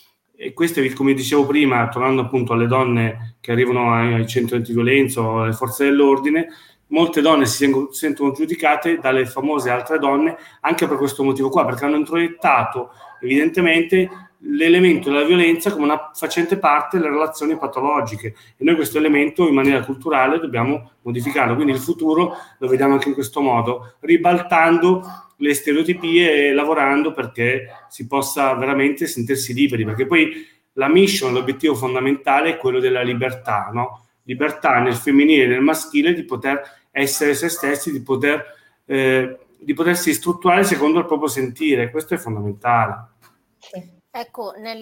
[0.43, 5.43] e questo come dicevo prima, tornando appunto alle donne che arrivano ai, centri antiviolenza o
[5.43, 6.47] alle forze dell'ordine,
[6.87, 11.85] molte donne si sentono giudicate dalle famose altre donne anche per questo motivo qua, perché
[11.85, 12.89] hanno introiettato
[13.21, 18.33] evidentemente l'elemento della violenza come una facente parte delle relazioni patologiche.
[18.57, 23.09] E noi questo elemento in maniera culturale dobbiamo modificarlo, quindi il futuro lo vediamo anche
[23.09, 25.03] in questo modo, ribaltando
[25.41, 32.51] le stereotipie lavorando perché si possa veramente sentirsi liberi, perché poi la mission, l'obiettivo fondamentale
[32.51, 34.05] è quello della libertà, no?
[34.23, 36.61] Libertà nel femminile e nel maschile di poter
[36.91, 38.45] essere se stessi, di, poter,
[38.85, 43.09] eh, di potersi strutturare secondo il proprio sentire, questo è fondamentale.
[43.57, 43.99] Sì.
[44.13, 44.81] Ecco, nel,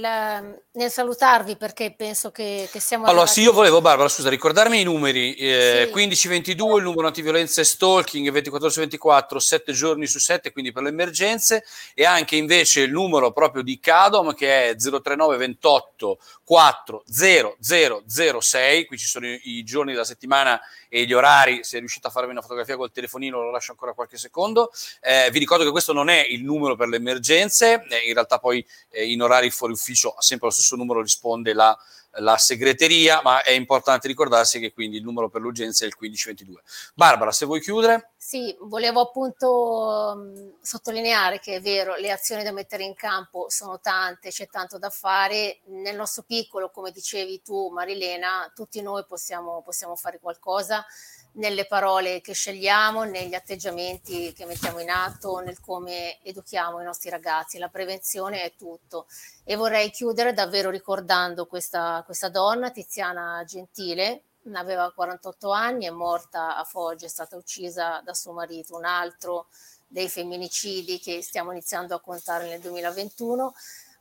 [0.72, 3.06] nel, salutarvi perché penso che, che siamo...
[3.06, 5.36] Allora, sì, io volevo, Barbara, scusa, ricordarmi i numeri.
[5.36, 5.94] Eh, sì.
[5.94, 10.82] 1522 il numero antiviolenza e stalking, 24 su 24, 7 giorni su 7, quindi per
[10.82, 11.64] le emergenze,
[11.94, 16.18] e anche invece il numero proprio di CADOM che è 039 28
[16.50, 22.32] 40006, qui ci sono i, giorni della settimana e gli orari, se riuscite a farmi
[22.32, 24.72] una fotografia col telefonino lo lascio ancora qualche secondo.
[25.00, 28.40] Eh, vi ricordo che questo non è il numero per le emergenze, eh, in realtà
[28.40, 31.78] poi eh, in orari fuori ufficio sempre lo stesso numero risponde la,
[32.14, 36.62] la segreteria, ma è importante ricordarsi che quindi il numero per l'urgenza è il 1522.
[36.96, 38.12] Barbara, se vuoi chiudere.
[38.18, 43.80] Sì, volevo appunto mh, sottolineare che è vero, le azioni da mettere in campo sono
[43.80, 45.60] tante, c'è tanto da fare.
[45.66, 50.86] Nel nostro piccolo, come dicevi tu Marilena, tutti noi possiamo, possiamo fare qualcosa
[51.34, 57.10] nelle parole che scegliamo, negli atteggiamenti che mettiamo in atto, nel come educhiamo i nostri
[57.10, 57.58] ragazzi.
[57.58, 59.08] La prevenzione è tutto.
[59.44, 64.24] E vorrei chiudere davvero ricordando questa, questa donna, Tiziana Gentile,
[64.54, 69.48] aveva 48 anni, è morta a Foggia, è stata uccisa da suo marito, un altro
[69.88, 73.54] dei femminicidi che stiamo iniziando a contare nel 2021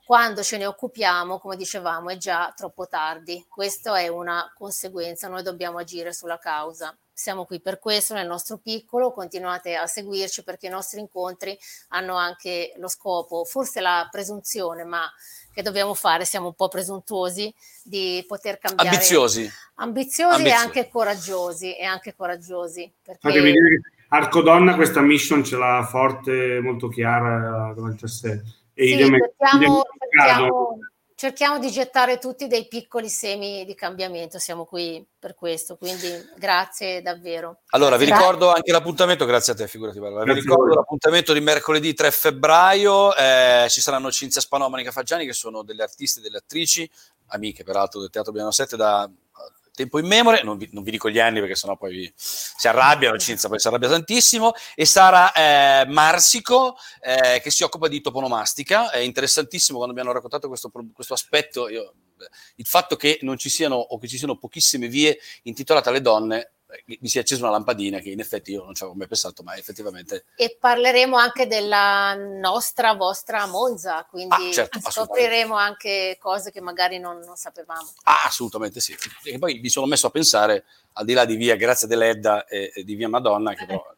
[0.09, 3.45] quando ce ne occupiamo, come dicevamo, è già troppo tardi.
[3.47, 6.97] Questa è una conseguenza, noi dobbiamo agire sulla causa.
[7.19, 11.59] Siamo qui per questo nel nostro piccolo, continuate a seguirci perché i nostri incontri
[11.89, 15.03] hanno anche lo scopo, forse la presunzione, ma
[15.53, 17.53] che dobbiamo fare, siamo un po' presuntuosi
[17.83, 18.91] di poter cambiare.
[18.91, 19.51] Ambiziosi.
[19.75, 20.45] Ambiziosi, ambiziosi.
[20.45, 22.95] e anche coraggiosi, e anche coraggiosi.
[23.03, 23.29] Perché...
[23.29, 28.43] Fatemi dire che Arcodonna questa mission ce l'ha forte, molto chiara davanti a sé
[28.75, 30.79] e sì, idem, cerchiamo, cerchiamo,
[31.19, 37.03] cerchiamo, di gettare tutti dei piccoli semi di cambiamento, siamo qui per questo, quindi grazie
[37.03, 37.63] davvero.
[37.71, 41.93] Allora, vi ricordo anche l'appuntamento, grazie a te, figurati Barbara, vi ricordo l'appuntamento di mercoledì
[41.93, 46.37] 3 febbraio, eh, ci saranno Cinzia Spanò, Monica Faggiani, che sono delle artiste e delle
[46.37, 46.89] attrici,
[47.31, 49.11] amiche peraltro del Teatro Biano 7 da
[49.79, 53.17] tempo immemore, non vi, non vi dico gli anni perché sennò poi vi, si arrabbiano,
[53.19, 58.91] Cinzia poi si arrabbia tantissimo, e Sara eh, Marsico eh, che si occupa di toponomastica,
[58.91, 61.93] è interessantissimo quando mi hanno raccontato questo, questo aspetto, io,
[62.57, 66.53] il fatto che non ci siano o che ci siano pochissime vie intitolate alle donne
[66.85, 69.43] mi si è accesa una lampadina che in effetti io non ci avevo mai pensato,
[69.43, 70.27] ma effettivamente...
[70.37, 76.99] E parleremo anche della nostra, vostra Monza, quindi ah, certo, scopriremo anche cose che magari
[76.99, 77.93] non, non sapevamo.
[78.05, 78.95] Ah, assolutamente sì.
[79.25, 80.65] E poi mi sono messo a pensare,
[80.95, 83.97] al di là di via Grazia dell'Edda e, e di via Madonna, che però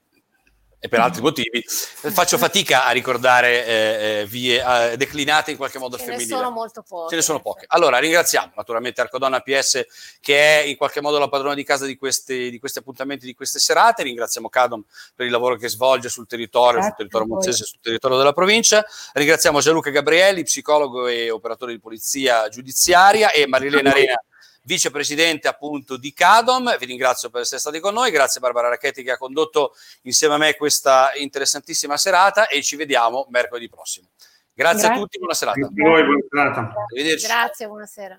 [0.82, 5.78] e per altri motivi, faccio fatica a ricordare eh, eh, vie eh, declinate in qualche
[5.78, 6.26] modo Ce femminile.
[6.26, 7.08] Ce ne sono molto poche.
[7.10, 7.64] Ce ne sono poche.
[7.68, 9.84] Allora, ringraziamo naturalmente Arcodonna PS
[10.20, 13.34] che è in qualche modo la padrona di casa di questi, di questi appuntamenti, di
[13.34, 14.02] queste serate.
[14.04, 14.82] Ringraziamo Cadom
[15.14, 18.82] per il lavoro che svolge sul territorio, Grazie sul territorio monzese, sul territorio della provincia.
[19.12, 24.18] Ringraziamo Gianluca Gabrielli, psicologo e operatore di polizia giudiziaria e Marilena Arena
[24.62, 26.76] vicepresidente appunto di CADOM.
[26.78, 30.38] Vi ringrazio per essere stati con noi, grazie Barbara Racchetti che ha condotto insieme a
[30.38, 34.08] me questa interessantissima serata e ci vediamo mercoledì prossimo.
[34.52, 34.96] Grazie, grazie.
[34.96, 35.58] a tutti, buona serata.
[35.58, 36.72] Grazie, buona serata.
[36.90, 37.26] Arrivederci.
[37.26, 38.18] Grazie, buonasera.